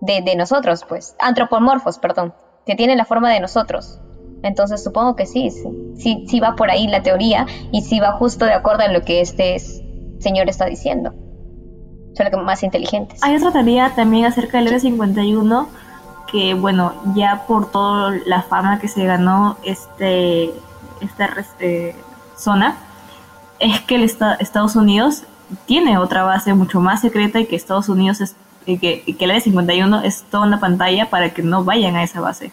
de, 0.00 0.22
de 0.22 0.36
nosotros, 0.36 0.84
pues. 0.88 1.14
Antropomorfos, 1.18 1.98
perdón 1.98 2.34
que 2.66 2.74
tiene 2.74 2.96
la 2.96 3.04
forma 3.04 3.30
de 3.30 3.40
nosotros. 3.40 3.98
Entonces 4.42 4.82
supongo 4.82 5.14
que 5.14 5.26
sí, 5.26 5.50
sí, 5.96 6.24
sí 6.28 6.40
va 6.40 6.56
por 6.56 6.70
ahí 6.70 6.88
la 6.88 7.02
teoría 7.02 7.46
y 7.70 7.82
sí 7.82 8.00
va 8.00 8.12
justo 8.12 8.44
de 8.44 8.54
acuerdo 8.54 8.82
a 8.82 8.88
lo 8.88 9.02
que 9.02 9.20
este 9.20 9.58
señor 10.18 10.48
está 10.48 10.66
diciendo. 10.66 11.12
Son 12.14 12.26
los 12.30 12.44
más 12.44 12.62
inteligentes. 12.62 13.22
Hay 13.22 13.36
otra 13.36 13.52
teoría 13.52 13.92
también 13.94 14.26
acerca 14.26 14.58
del 14.58 14.68
R51 14.68 15.66
que, 16.30 16.54
bueno, 16.54 16.92
ya 17.14 17.44
por 17.46 17.70
toda 17.70 18.12
la 18.26 18.42
fama 18.42 18.80
que 18.80 18.88
se 18.88 19.04
ganó 19.04 19.56
este, 19.64 20.50
esta 21.02 21.26
este, 21.26 21.96
zona, 22.36 22.76
es 23.58 23.80
que 23.82 23.96
el 23.96 24.02
Estados 24.04 24.76
Unidos 24.76 25.22
tiene 25.66 25.98
otra 25.98 26.22
base 26.24 26.54
mucho 26.54 26.80
más 26.80 27.00
secreta 27.00 27.40
y 27.40 27.46
que 27.46 27.56
Estados 27.56 27.88
Unidos 27.88 28.20
es 28.20 28.36
que, 28.64 28.78
que 28.78 29.24
el 29.24 29.30
área 29.30 29.42
51 29.42 30.02
es 30.02 30.22
toda 30.24 30.46
una 30.46 30.60
pantalla 30.60 31.10
para 31.10 31.30
que 31.30 31.42
no 31.42 31.64
vayan 31.64 31.96
a 31.96 32.02
esa 32.02 32.20
base. 32.20 32.52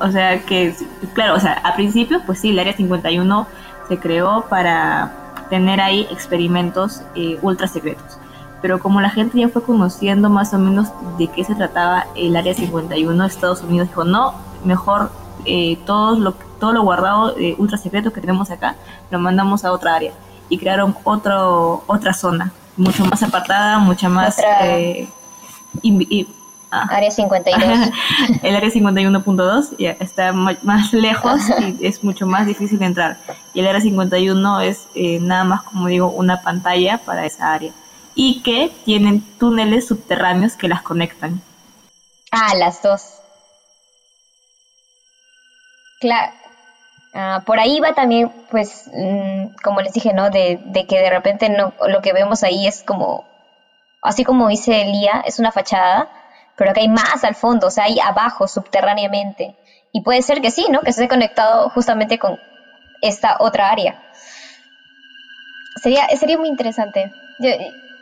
O 0.00 0.10
sea 0.10 0.40
que, 0.44 0.74
claro, 1.14 1.36
o 1.36 1.40
sea, 1.40 1.52
a 1.62 1.76
principio, 1.76 2.22
pues 2.26 2.40
sí, 2.40 2.50
el 2.50 2.58
área 2.58 2.72
51 2.72 3.46
se 3.88 3.98
creó 3.98 4.46
para 4.48 5.12
tener 5.48 5.80
ahí 5.80 6.08
experimentos 6.10 7.02
eh, 7.14 7.38
ultra 7.40 7.68
secretos. 7.68 8.18
Pero 8.62 8.80
como 8.80 9.00
la 9.00 9.10
gente 9.10 9.38
ya 9.38 9.48
fue 9.48 9.62
conociendo 9.62 10.28
más 10.28 10.54
o 10.54 10.58
menos 10.58 10.88
de 11.18 11.28
qué 11.28 11.44
se 11.44 11.54
trataba 11.54 12.06
el 12.16 12.36
área 12.36 12.54
51, 12.54 13.24
Estados 13.24 13.62
Unidos 13.62 13.88
dijo, 13.88 14.04
no, 14.04 14.34
mejor 14.64 15.10
eh, 15.44 15.78
todo, 15.86 16.18
lo, 16.18 16.32
todo 16.32 16.72
lo 16.72 16.82
guardado 16.82 17.36
eh, 17.38 17.54
ultra 17.58 17.78
secreto 17.78 18.12
que 18.12 18.20
tenemos 18.20 18.50
acá, 18.50 18.76
lo 19.10 19.18
mandamos 19.18 19.64
a 19.64 19.72
otra 19.72 19.94
área. 19.94 20.12
Y 20.48 20.58
crearon 20.58 20.96
otro, 21.04 21.84
otra 21.86 22.12
zona 22.12 22.52
mucho 22.76 23.04
más 23.04 23.22
apartada, 23.22 23.78
mucha 23.78 24.08
más... 24.08 24.36
Eh, 24.62 25.08
y, 25.82 26.28
ah. 26.70 26.86
Área 26.90 27.10
52. 27.10 27.62
el 28.42 28.56
área 28.56 28.70
51.2 28.70 29.76
ya 29.78 29.90
está 29.92 30.32
más 30.32 30.92
lejos 30.92 31.40
y 31.60 31.86
es 31.86 32.02
mucho 32.04 32.26
más 32.26 32.46
difícil 32.46 32.82
entrar. 32.82 33.18
Y 33.54 33.60
el 33.60 33.66
área 33.66 33.80
51 33.80 34.60
es 34.60 34.88
eh, 34.94 35.18
nada 35.20 35.44
más, 35.44 35.62
como 35.62 35.86
digo, 35.88 36.08
una 36.08 36.42
pantalla 36.42 36.98
para 36.98 37.26
esa 37.26 37.52
área. 37.52 37.72
Y 38.14 38.40
que 38.42 38.70
tienen 38.84 39.22
túneles 39.38 39.86
subterráneos 39.86 40.54
que 40.54 40.68
las 40.68 40.82
conectan. 40.82 41.40
Ah, 42.30 42.54
las 42.56 42.82
dos. 42.82 43.21
Claro, 46.02 46.32
Uh, 47.14 47.42
por 47.44 47.60
ahí 47.60 47.78
va 47.78 47.92
también, 47.92 48.30
pues, 48.50 48.88
mm, 48.90 49.48
como 49.62 49.82
les 49.82 49.92
dije, 49.92 50.14
¿no? 50.14 50.30
De, 50.30 50.58
que 50.88 50.98
de 50.98 51.10
repente 51.10 51.50
no, 51.50 51.74
lo 51.86 52.00
que 52.00 52.14
vemos 52.14 52.42
ahí 52.42 52.66
es 52.66 52.82
como, 52.82 53.24
así 54.00 54.24
como 54.24 54.48
dice 54.48 54.82
Lía, 54.84 55.22
es 55.26 55.38
una 55.38 55.52
fachada, 55.52 56.08
pero 56.56 56.72
que 56.72 56.80
hay 56.80 56.88
más 56.88 57.22
al 57.22 57.34
fondo, 57.34 57.66
o 57.66 57.70
sea, 57.70 57.84
hay 57.84 58.00
abajo, 58.00 58.48
subterráneamente. 58.48 59.54
Y 59.92 60.00
puede 60.00 60.22
ser 60.22 60.40
que 60.40 60.50
sí, 60.50 60.66
¿no? 60.70 60.80
Que 60.80 60.90
esté 60.90 61.06
conectado 61.06 61.68
justamente 61.68 62.18
con 62.18 62.38
esta 63.02 63.36
otra 63.40 63.70
área. 63.70 64.00
Sería, 65.82 66.06
sería 66.16 66.38
muy 66.38 66.48
interesante. 66.48 67.12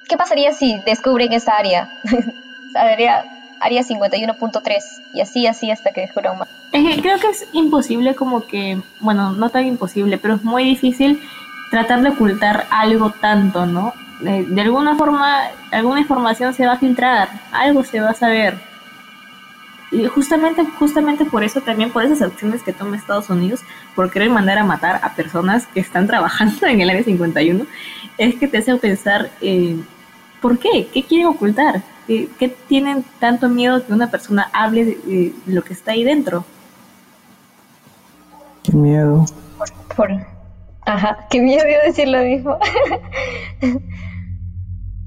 ¿Qué 0.08 0.16
pasaría 0.16 0.52
si 0.52 0.78
descubren 0.86 1.32
esa 1.32 1.56
área? 1.56 1.88
Sería 2.72 3.24
área 3.60 3.82
51.3 3.82 4.82
y 5.14 5.20
así, 5.20 5.46
así 5.46 5.70
hasta 5.70 5.92
que 5.92 6.02
descubran 6.02 6.38
más. 6.38 6.48
creo 6.72 7.18
que 7.18 7.28
es 7.28 7.46
imposible 7.52 8.14
como 8.14 8.46
que, 8.46 8.80
bueno, 9.00 9.32
no 9.32 9.50
tan 9.50 9.66
imposible, 9.66 10.18
pero 10.18 10.34
es 10.34 10.42
muy 10.42 10.64
difícil 10.64 11.20
tratar 11.70 12.02
de 12.02 12.10
ocultar 12.10 12.66
algo 12.70 13.10
tanto, 13.10 13.66
¿no? 13.66 13.94
de 14.20 14.60
alguna 14.60 14.96
forma, 14.96 15.44
alguna 15.70 16.00
información 16.00 16.52
se 16.52 16.66
va 16.66 16.74
a 16.74 16.78
filtrar, 16.78 17.30
algo 17.52 17.84
se 17.84 18.00
va 18.00 18.10
a 18.10 18.14
saber 18.14 18.58
y 19.92 20.06
justamente, 20.06 20.64
justamente 20.78 21.24
por 21.24 21.42
eso 21.42 21.60
también, 21.60 21.90
por 21.90 22.04
esas 22.04 22.22
acciones 22.22 22.62
que 22.62 22.72
toma 22.72 22.96
Estados 22.96 23.28
Unidos, 23.28 23.62
por 23.96 24.10
querer 24.10 24.30
mandar 24.30 24.58
a 24.58 24.64
matar 24.64 25.00
a 25.02 25.14
personas 25.14 25.66
que 25.66 25.80
están 25.80 26.06
trabajando 26.06 26.66
en 26.66 26.80
el 26.80 26.90
área 26.90 27.02
51, 27.02 27.66
es 28.18 28.34
que 28.36 28.46
te 28.46 28.58
hace 28.58 28.76
pensar, 28.76 29.30
eh, 29.40 29.76
¿por 30.40 30.58
qué? 30.58 30.88
¿Qué 30.92 31.02
quieren 31.02 31.26
ocultar? 31.26 31.82
¿Qué, 32.38 32.48
tienen 32.66 33.04
tanto 33.20 33.48
miedo 33.48 33.86
que 33.86 33.92
una 33.92 34.10
persona 34.10 34.50
hable 34.52 34.84
de, 34.84 35.32
lo 35.46 35.62
que 35.62 35.72
está 35.72 35.92
ahí 35.92 36.02
dentro? 36.02 36.44
Qué 38.64 38.72
miedo. 38.72 39.26
Por, 39.94 40.10
ajá, 40.86 41.28
qué 41.30 41.40
miedo 41.40 41.62
de 41.62 41.78
decir 41.86 42.08
lo 42.08 42.20
mismo. 42.22 42.58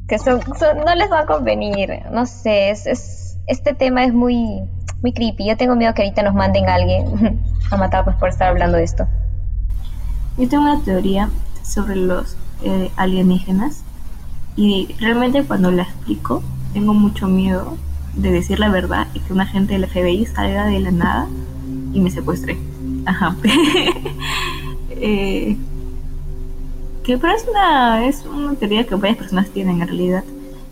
que 0.07 0.17
son, 0.17 0.39
no 0.85 0.95
les 0.95 1.11
va 1.11 1.19
a 1.19 1.25
convenir, 1.25 2.03
no 2.09 2.25
sé, 2.25 2.69
es 2.69 3.37
este 3.47 3.73
tema 3.73 4.05
es 4.05 4.13
muy, 4.13 4.61
muy 5.01 5.11
creepy. 5.11 5.45
Yo 5.45 5.57
tengo 5.57 5.75
miedo 5.75 5.93
que 5.93 6.03
ahorita 6.03 6.23
nos 6.23 6.33
manden 6.33 6.69
a 6.69 6.75
alguien 6.75 7.41
a 7.71 7.75
matar 7.75 8.05
pues, 8.05 8.15
por 8.15 8.29
estar 8.29 8.47
hablando 8.47 8.77
de 8.77 8.85
esto. 8.85 9.05
Yo 10.37 10.47
tengo 10.47 10.63
una 10.63 10.81
teoría 10.81 11.29
sobre 11.63 11.97
los 11.97 12.37
eh, 12.63 12.89
alienígenas 12.95 13.83
y 14.55 14.95
realmente 15.01 15.43
cuando 15.43 15.69
la 15.69 15.83
explico 15.83 16.41
tengo 16.73 16.93
mucho 16.93 17.27
miedo 17.27 17.77
de 18.15 18.31
decir 18.31 18.59
la 18.59 18.69
verdad 18.69 19.07
y 19.13 19.19
que 19.19 19.33
una 19.33 19.43
agente 19.43 19.73
del 19.73 19.87
FBI 19.87 20.25
salga 20.25 20.65
de 20.65 20.79
la 20.79 20.91
nada 20.91 21.27
y 21.93 21.99
me 21.99 22.11
secuestre. 22.11 22.57
Ajá. 23.05 23.35
eh, 24.89 25.57
que 27.03 27.17
pero 27.17 27.33
es 27.33 27.45
una, 27.49 28.05
es 28.05 28.25
una 28.25 28.55
teoría 28.55 28.85
que 28.85 28.95
varias 28.95 29.17
personas 29.17 29.49
tienen 29.49 29.81
en 29.81 29.87
realidad, 29.87 30.23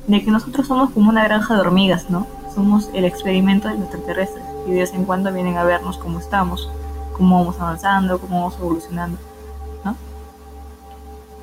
de 0.07 0.23
que 0.23 0.31
nosotros 0.31 0.67
somos 0.67 0.91
como 0.91 1.09
una 1.09 1.23
granja 1.23 1.55
de 1.55 1.61
hormigas, 1.61 2.09
¿no? 2.09 2.25
somos 2.53 2.89
el 2.93 3.05
experimento 3.05 3.67
de 3.67 3.75
los 3.75 3.83
extraterrestres 3.83 4.43
y 4.67 4.71
de 4.71 4.79
vez 4.79 4.93
en 4.93 5.05
cuando 5.05 5.31
vienen 5.31 5.57
a 5.57 5.63
vernos 5.63 5.97
cómo 5.97 6.19
estamos, 6.19 6.69
cómo 7.13 7.39
vamos 7.39 7.59
avanzando, 7.59 8.19
cómo 8.19 8.39
vamos 8.41 8.55
evolucionando. 8.59 9.17
¿no? 9.83 9.95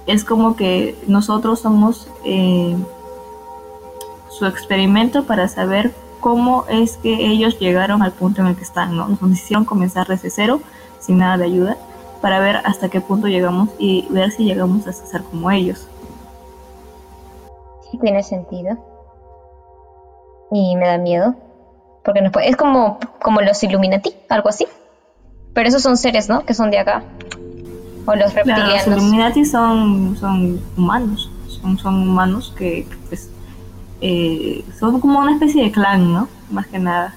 Es 0.07 0.25
como 0.25 0.57
que 0.57 0.97
nosotros 1.07 1.61
somos 1.61 2.09
eh, 2.25 2.77
su 4.39 4.47
experimento 4.47 5.25
para 5.25 5.49
saber 5.49 5.93
cómo 6.21 6.65
es 6.69 6.97
que 6.97 7.27
ellos 7.27 7.59
llegaron 7.59 8.03
al 8.03 8.13
punto 8.13 8.41
en 8.41 8.49
el 8.49 8.57
que 8.57 8.63
están, 8.63 8.97
¿no? 8.97 9.09
Nos 9.09 9.31
hicieron 9.33 9.65
comenzar 9.65 10.07
desde 10.07 10.31
cero, 10.31 10.61
sin 11.01 11.19
nada 11.19 11.39
de 11.39 11.45
ayuda, 11.45 11.77
para 12.21 12.41
ver 12.41 12.57
hasta 12.65 12.89
qué 12.89 13.01
punto 13.01 13.27
llegamos 13.27 13.71
y 13.79 14.07
ver 14.11 14.31
si 14.31 14.45
llegamos 14.45 14.87
a 14.87 14.93
ser 14.93 15.23
como 15.23 15.51
ellos. 15.51 15.89
Sí, 17.91 17.99
tiene 17.99 18.23
sentido 18.23 18.79
y 20.51 20.77
me 20.77 20.87
da 20.87 20.99
miedo. 20.99 21.35
Porque 22.05 22.23
no 22.23 22.31
es 22.43 22.57
como, 22.57 22.99
como 23.21 23.41
los 23.43 23.63
Illuminati, 23.63 24.15
algo 24.29 24.49
así. 24.49 24.67
Pero 25.53 25.69
esos 25.69 25.83
son 25.83 25.97
seres, 25.97 26.29
¿no? 26.29 26.45
Que 26.45 26.55
son 26.55 26.71
de 26.71 26.79
acá. 26.79 27.03
O 28.07 28.15
los 28.15 28.33
reptilianos. 28.33 28.87
los 28.87 28.99
Illuminati 28.99 29.45
son, 29.45 30.17
son 30.17 30.61
humanos. 30.77 31.31
Son, 31.49 31.77
son 31.77 32.09
humanos 32.09 32.55
que, 32.57 32.87
pues, 33.09 33.31
eh, 34.01 34.65
son 34.79 35.01
como 35.01 35.19
una 35.19 35.33
especie 35.33 35.65
de 35.65 35.73
clan, 35.73 36.13
¿no? 36.13 36.29
Más 36.51 36.67
que 36.67 36.79
nada. 36.79 37.15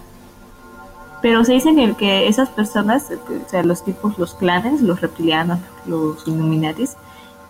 Pero 1.22 1.46
se 1.46 1.54
dice 1.54 1.74
que, 1.98 2.28
esas 2.28 2.50
personas, 2.50 3.10
o 3.12 3.50
sea, 3.50 3.64
los 3.64 3.84
tipos, 3.84 4.18
los 4.18 4.34
clanes, 4.34 4.82
los 4.82 5.02
reptilianos, 5.02 5.60
los 5.86 6.28
Illuminatis, 6.28 6.96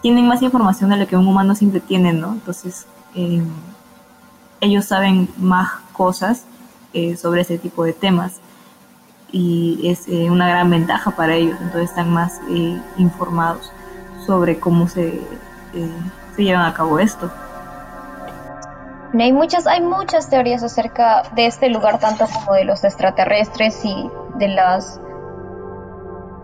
tienen 0.02 0.28
más 0.28 0.42
información 0.42 0.90
de 0.90 0.98
lo 0.98 1.08
que 1.08 1.16
un 1.16 1.28
humano 1.28 1.56
siempre 1.56 1.80
tiene, 1.80 2.12
¿no? 2.12 2.34
Entonces, 2.34 2.86
eh, 3.16 3.42
ellos 4.62 4.86
saben 4.86 5.28
más 5.38 5.72
cosas 5.94 6.46
eh, 6.94 7.18
sobre 7.18 7.42
ese 7.42 7.58
tipo 7.58 7.84
de 7.84 7.94
temas 7.94 8.40
y 9.32 9.80
es 9.86 10.08
eh, 10.08 10.30
una 10.30 10.48
gran 10.50 10.70
ventaja 10.70 11.12
para 11.12 11.36
ellos, 11.36 11.58
entonces 11.62 11.90
están 11.90 12.12
más 12.12 12.42
eh, 12.50 12.82
informados 12.98 13.72
sobre 14.26 14.60
cómo 14.60 14.88
se, 14.88 15.22
se 16.36 16.44
llevan 16.44 16.66
a 16.66 16.74
cabo 16.74 17.00
esto. 17.00 17.32
Hay 19.20 19.34
muchas, 19.34 19.68
hay 19.68 19.82
muchas 19.82 20.30
teorías 20.30 20.64
acerca 20.64 21.24
de 21.36 21.46
este 21.46 21.70
lugar, 21.70 22.00
tanto 22.00 22.28
como 22.28 22.54
de 22.54 22.64
los 22.64 22.84
extraterrestres 22.84 23.84
y 23.84 24.10
de 24.36 24.48
las 24.48 25.00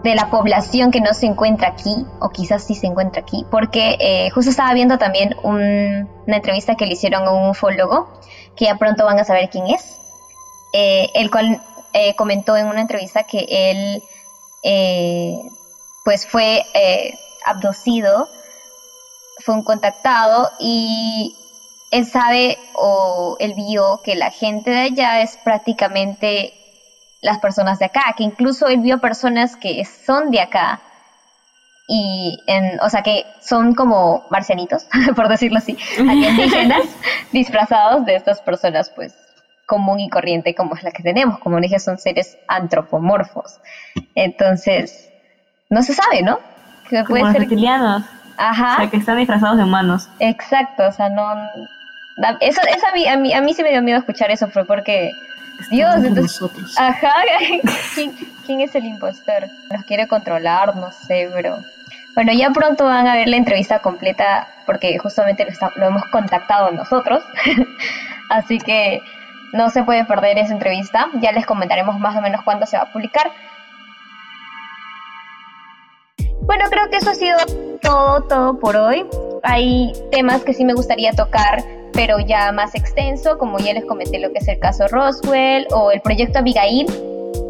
de 0.04 0.16
la 0.16 0.30
población 0.30 0.92
que 0.92 1.02
no 1.02 1.14
se 1.14 1.26
encuentra 1.26 1.70
aquí, 1.70 2.06
o 2.20 2.30
quizás 2.30 2.64
sí 2.64 2.76
se 2.76 2.88
encuentra 2.88 3.22
aquí, 3.22 3.46
porque 3.50 3.98
eh, 4.00 4.30
justo 4.30 4.52
estaba 4.52 4.74
viendo 4.74 4.98
también 4.98 5.36
una 5.44 6.08
entrevista 6.28 6.76
que 6.76 6.86
le 6.86 6.94
hicieron 6.94 7.28
a 7.28 7.32
un 7.32 7.50
ufólogo, 7.50 8.08
que 8.56 8.66
ya 8.66 8.76
pronto 8.76 9.06
van 9.06 9.20
a 9.20 9.26
saber 9.26 9.50
quién 9.50 9.68
es, 9.68 9.98
eh, 10.74 11.10
el 11.16 11.32
cual 11.32 11.62
eh, 11.94 12.16
comentó 12.16 12.56
en 12.56 12.68
una 12.68 12.82
entrevista 12.82 13.24
que 13.24 13.48
él 13.50 14.04
pues 16.04 16.26
fue 16.26 16.64
abducido, 17.46 18.30
fue 19.44 19.56
un 19.56 19.64
contactado 19.64 20.50
y 20.60 21.36
él 21.92 22.06
sabe 22.06 22.58
o 22.74 23.38
él 23.40 23.54
vio 23.56 24.02
que 24.04 24.16
la 24.16 24.30
gente 24.30 24.70
de 24.70 24.80
allá 24.80 25.22
es 25.22 25.38
prácticamente 25.44 26.54
las 27.22 27.40
personas 27.40 27.80
de 27.80 27.86
acá, 27.86 28.14
que 28.16 28.24
incluso 28.24 28.68
él 28.68 28.80
vio 28.80 29.00
personas 29.00 29.56
que 29.56 29.84
son 29.86 30.30
de 30.30 30.42
acá 30.42 30.82
y 31.88 32.38
en, 32.48 32.80
o 32.82 32.90
sea 32.90 33.02
que 33.02 33.26
son 33.40 33.74
como 33.74 34.26
marcianitos, 34.30 34.88
por 35.16 35.30
decirlo 35.30 35.60
así, 35.60 35.78
alienígenas 35.98 36.84
disfrazados 37.32 38.06
de 38.06 38.16
estas 38.16 38.42
personas 38.42 38.92
pues 38.96 39.16
común 39.66 40.00
y 40.00 40.10
corriente 40.10 40.54
como 40.54 40.76
es 40.76 40.84
la 40.84 40.92
que 40.92 41.04
tenemos, 41.04 41.40
como 41.40 41.60
dije 41.60 41.80
son 41.80 41.98
seres 41.98 42.38
antropomorfos. 42.48 43.60
Entonces, 44.16 45.10
no 45.70 45.82
se 45.82 45.94
sabe, 45.94 46.22
¿no? 46.24 46.40
Que 46.90 47.04
puede 47.04 47.32
ser 47.32 47.42
reptilianos. 47.42 48.04
Ajá. 48.38 48.74
O 48.74 48.78
sea, 48.78 48.90
que 48.90 48.98
están 48.98 49.18
disfrazados 49.18 49.58
de 49.58 49.64
humanos. 49.64 50.10
Exacto, 50.20 50.88
o 50.88 50.92
sea, 50.92 51.10
no 51.10 51.36
eso, 52.40 52.62
eso 52.62 52.88
a, 52.88 52.94
mí, 52.94 53.08
a, 53.08 53.18
mí, 53.18 53.34
a 53.34 53.42
mí 53.42 53.54
sí 53.54 53.64
me 53.64 53.72
dio 53.72 53.82
miedo 53.82 54.00
escuchar 54.00 54.32
eso, 54.32 54.48
fue 54.50 54.66
porque 54.66 55.12
Dios, 55.70 56.04
entonces. 56.04 56.78
Ajá, 56.78 57.14
¿quién, 58.46 58.62
es 58.62 58.76
el 58.76 58.86
impostor? 58.86 59.48
Nos 59.72 59.84
quiere 59.86 60.08
controlar, 60.08 60.76
no 60.76 60.92
sé, 60.92 61.30
pero. 61.34 61.58
Bueno, 62.16 62.34
ya 62.34 62.50
pronto 62.50 62.86
van 62.86 63.08
a 63.08 63.14
ver 63.14 63.28
la 63.28 63.38
entrevista 63.38 63.80
completa 63.80 64.48
porque 64.66 64.98
justamente 64.98 65.46
lo, 65.76 65.86
hemos 65.86 66.04
contactado 66.06 66.72
nosotros. 66.72 67.24
Así 68.30 68.58
que 68.58 69.02
no 69.54 69.70
se 69.70 69.84
puede 69.84 70.04
perder 70.06 70.40
esa 70.40 70.54
entrevista. 70.54 71.10
Ya 71.22 71.32
les 71.32 71.46
comentaremos 71.46 72.00
más 72.00 72.16
o 72.16 72.22
menos 72.22 72.42
cuándo 72.44 72.66
se 72.66 72.78
va 72.78 72.84
a 72.84 72.92
publicar. 72.92 73.32
Bueno, 76.42 76.66
creo 76.70 76.90
que 76.90 76.98
eso 76.98 77.12
ha 77.12 77.16
sido 77.16 77.38
todo, 77.82 78.24
todo 78.24 78.60
por 78.60 78.78
hoy. 78.78 79.06
Hay 79.44 79.94
temas 80.12 80.44
que 80.44 80.54
sí 80.54 80.66
me 80.66 80.74
gustaría 80.74 81.12
tocar 81.12 81.64
pero 81.98 82.20
ya 82.20 82.52
más 82.52 82.76
extenso, 82.76 83.40
como 83.40 83.58
ya 83.58 83.74
les 83.74 83.84
comenté 83.84 84.20
lo 84.20 84.32
que 84.32 84.38
es 84.38 84.48
el 84.48 84.60
caso 84.60 84.88
Roswell 84.88 85.66
o 85.72 85.90
el 85.90 86.00
proyecto 86.00 86.38
Abigail, 86.38 86.86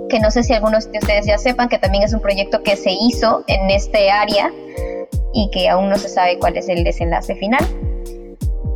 que 0.08 0.22
no 0.22 0.32
sé 0.32 0.42
si 0.42 0.54
algunos 0.54 0.90
de 0.90 1.00
ustedes 1.00 1.26
ya 1.26 1.38
sepan 1.38 1.68
que 1.68 1.78
también 1.78 2.04
es 2.04 2.14
un 2.14 2.22
proyecto 2.22 2.64
que 2.64 2.78
se 2.78 2.92
hizo 2.92 3.44
en 3.48 3.70
este 3.70 4.10
área 4.10 4.50
y 5.34 5.50
que 5.52 5.68
aún 5.68 5.90
no 5.90 5.98
se 5.98 6.08
sabe 6.08 6.40
cuál 6.40 6.56
es 6.56 6.70
el 6.70 6.86
desenlace 6.86 7.36
final. 7.36 7.60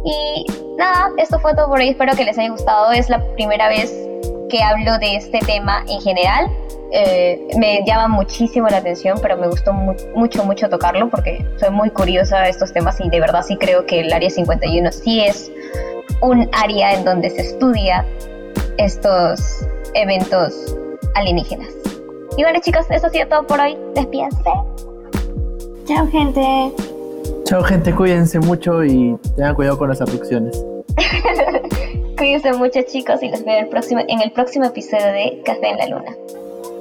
Y 0.03 0.45
nada, 0.77 1.09
esto 1.17 1.39
fue 1.39 1.55
todo 1.55 1.69
por 1.69 1.79
hoy, 1.79 1.87
espero 1.87 2.17
que 2.17 2.25
les 2.25 2.37
haya 2.37 2.49
gustado, 2.49 2.91
es 2.91 3.07
la 3.07 3.25
primera 3.35 3.69
vez 3.69 3.95
que 4.49 4.61
hablo 4.61 4.97
de 4.97 5.15
este 5.15 5.39
tema 5.39 5.85
en 5.87 6.01
general. 6.01 6.51
Eh, 6.93 7.47
me 7.57 7.83
llama 7.85 8.09
muchísimo 8.09 8.67
la 8.67 8.77
atención, 8.77 9.17
pero 9.21 9.37
me 9.37 9.47
gustó 9.47 9.71
mucho, 9.73 10.43
mucho 10.43 10.69
tocarlo 10.69 11.09
porque 11.09 11.45
soy 11.57 11.69
muy 11.69 11.89
curiosa 11.89 12.39
de 12.41 12.49
estos 12.49 12.73
temas 12.73 12.99
y 12.99 13.09
de 13.09 13.19
verdad 13.19 13.43
sí 13.47 13.55
creo 13.55 13.85
que 13.85 14.01
el 14.01 14.11
Área 14.11 14.29
51 14.29 14.91
sí 14.91 15.21
es 15.21 15.49
un 16.21 16.49
área 16.51 16.93
en 16.93 17.05
donde 17.05 17.29
se 17.29 17.41
estudia 17.41 18.05
estos 18.77 19.65
eventos 19.93 20.75
alienígenas. 21.15 21.69
Y 22.37 22.43
bueno 22.43 22.59
chicos, 22.61 22.85
eso 22.89 23.07
ha 23.07 23.09
sido 23.09 23.27
todo 23.27 23.47
por 23.47 23.59
hoy. 23.59 23.77
Despídense. 23.95 24.49
Chao 25.85 26.07
gente. 26.07 26.71
Chao 27.45 27.63
gente, 27.63 27.93
cuídense 27.93 28.39
mucho 28.39 28.83
y 28.83 29.17
tengan 29.35 29.55
cuidado 29.55 29.77
con 29.77 29.89
las 29.89 30.01
abducciones. 30.01 30.63
Cuídense 32.17 32.53
mucho 32.53 32.81
chicos 32.83 33.23
y 33.23 33.29
los 33.29 33.43
veo 33.43 33.59
el 33.59 33.67
próximo, 33.67 34.01
en 34.07 34.21
el 34.21 34.31
próximo 34.31 34.65
episodio 34.65 35.07
de 35.07 35.41
Café 35.43 35.69
en 35.69 35.77
la 35.77 35.87
Luna. 35.87 36.15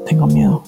Tengo 0.07 0.27
miedo. 0.27 0.63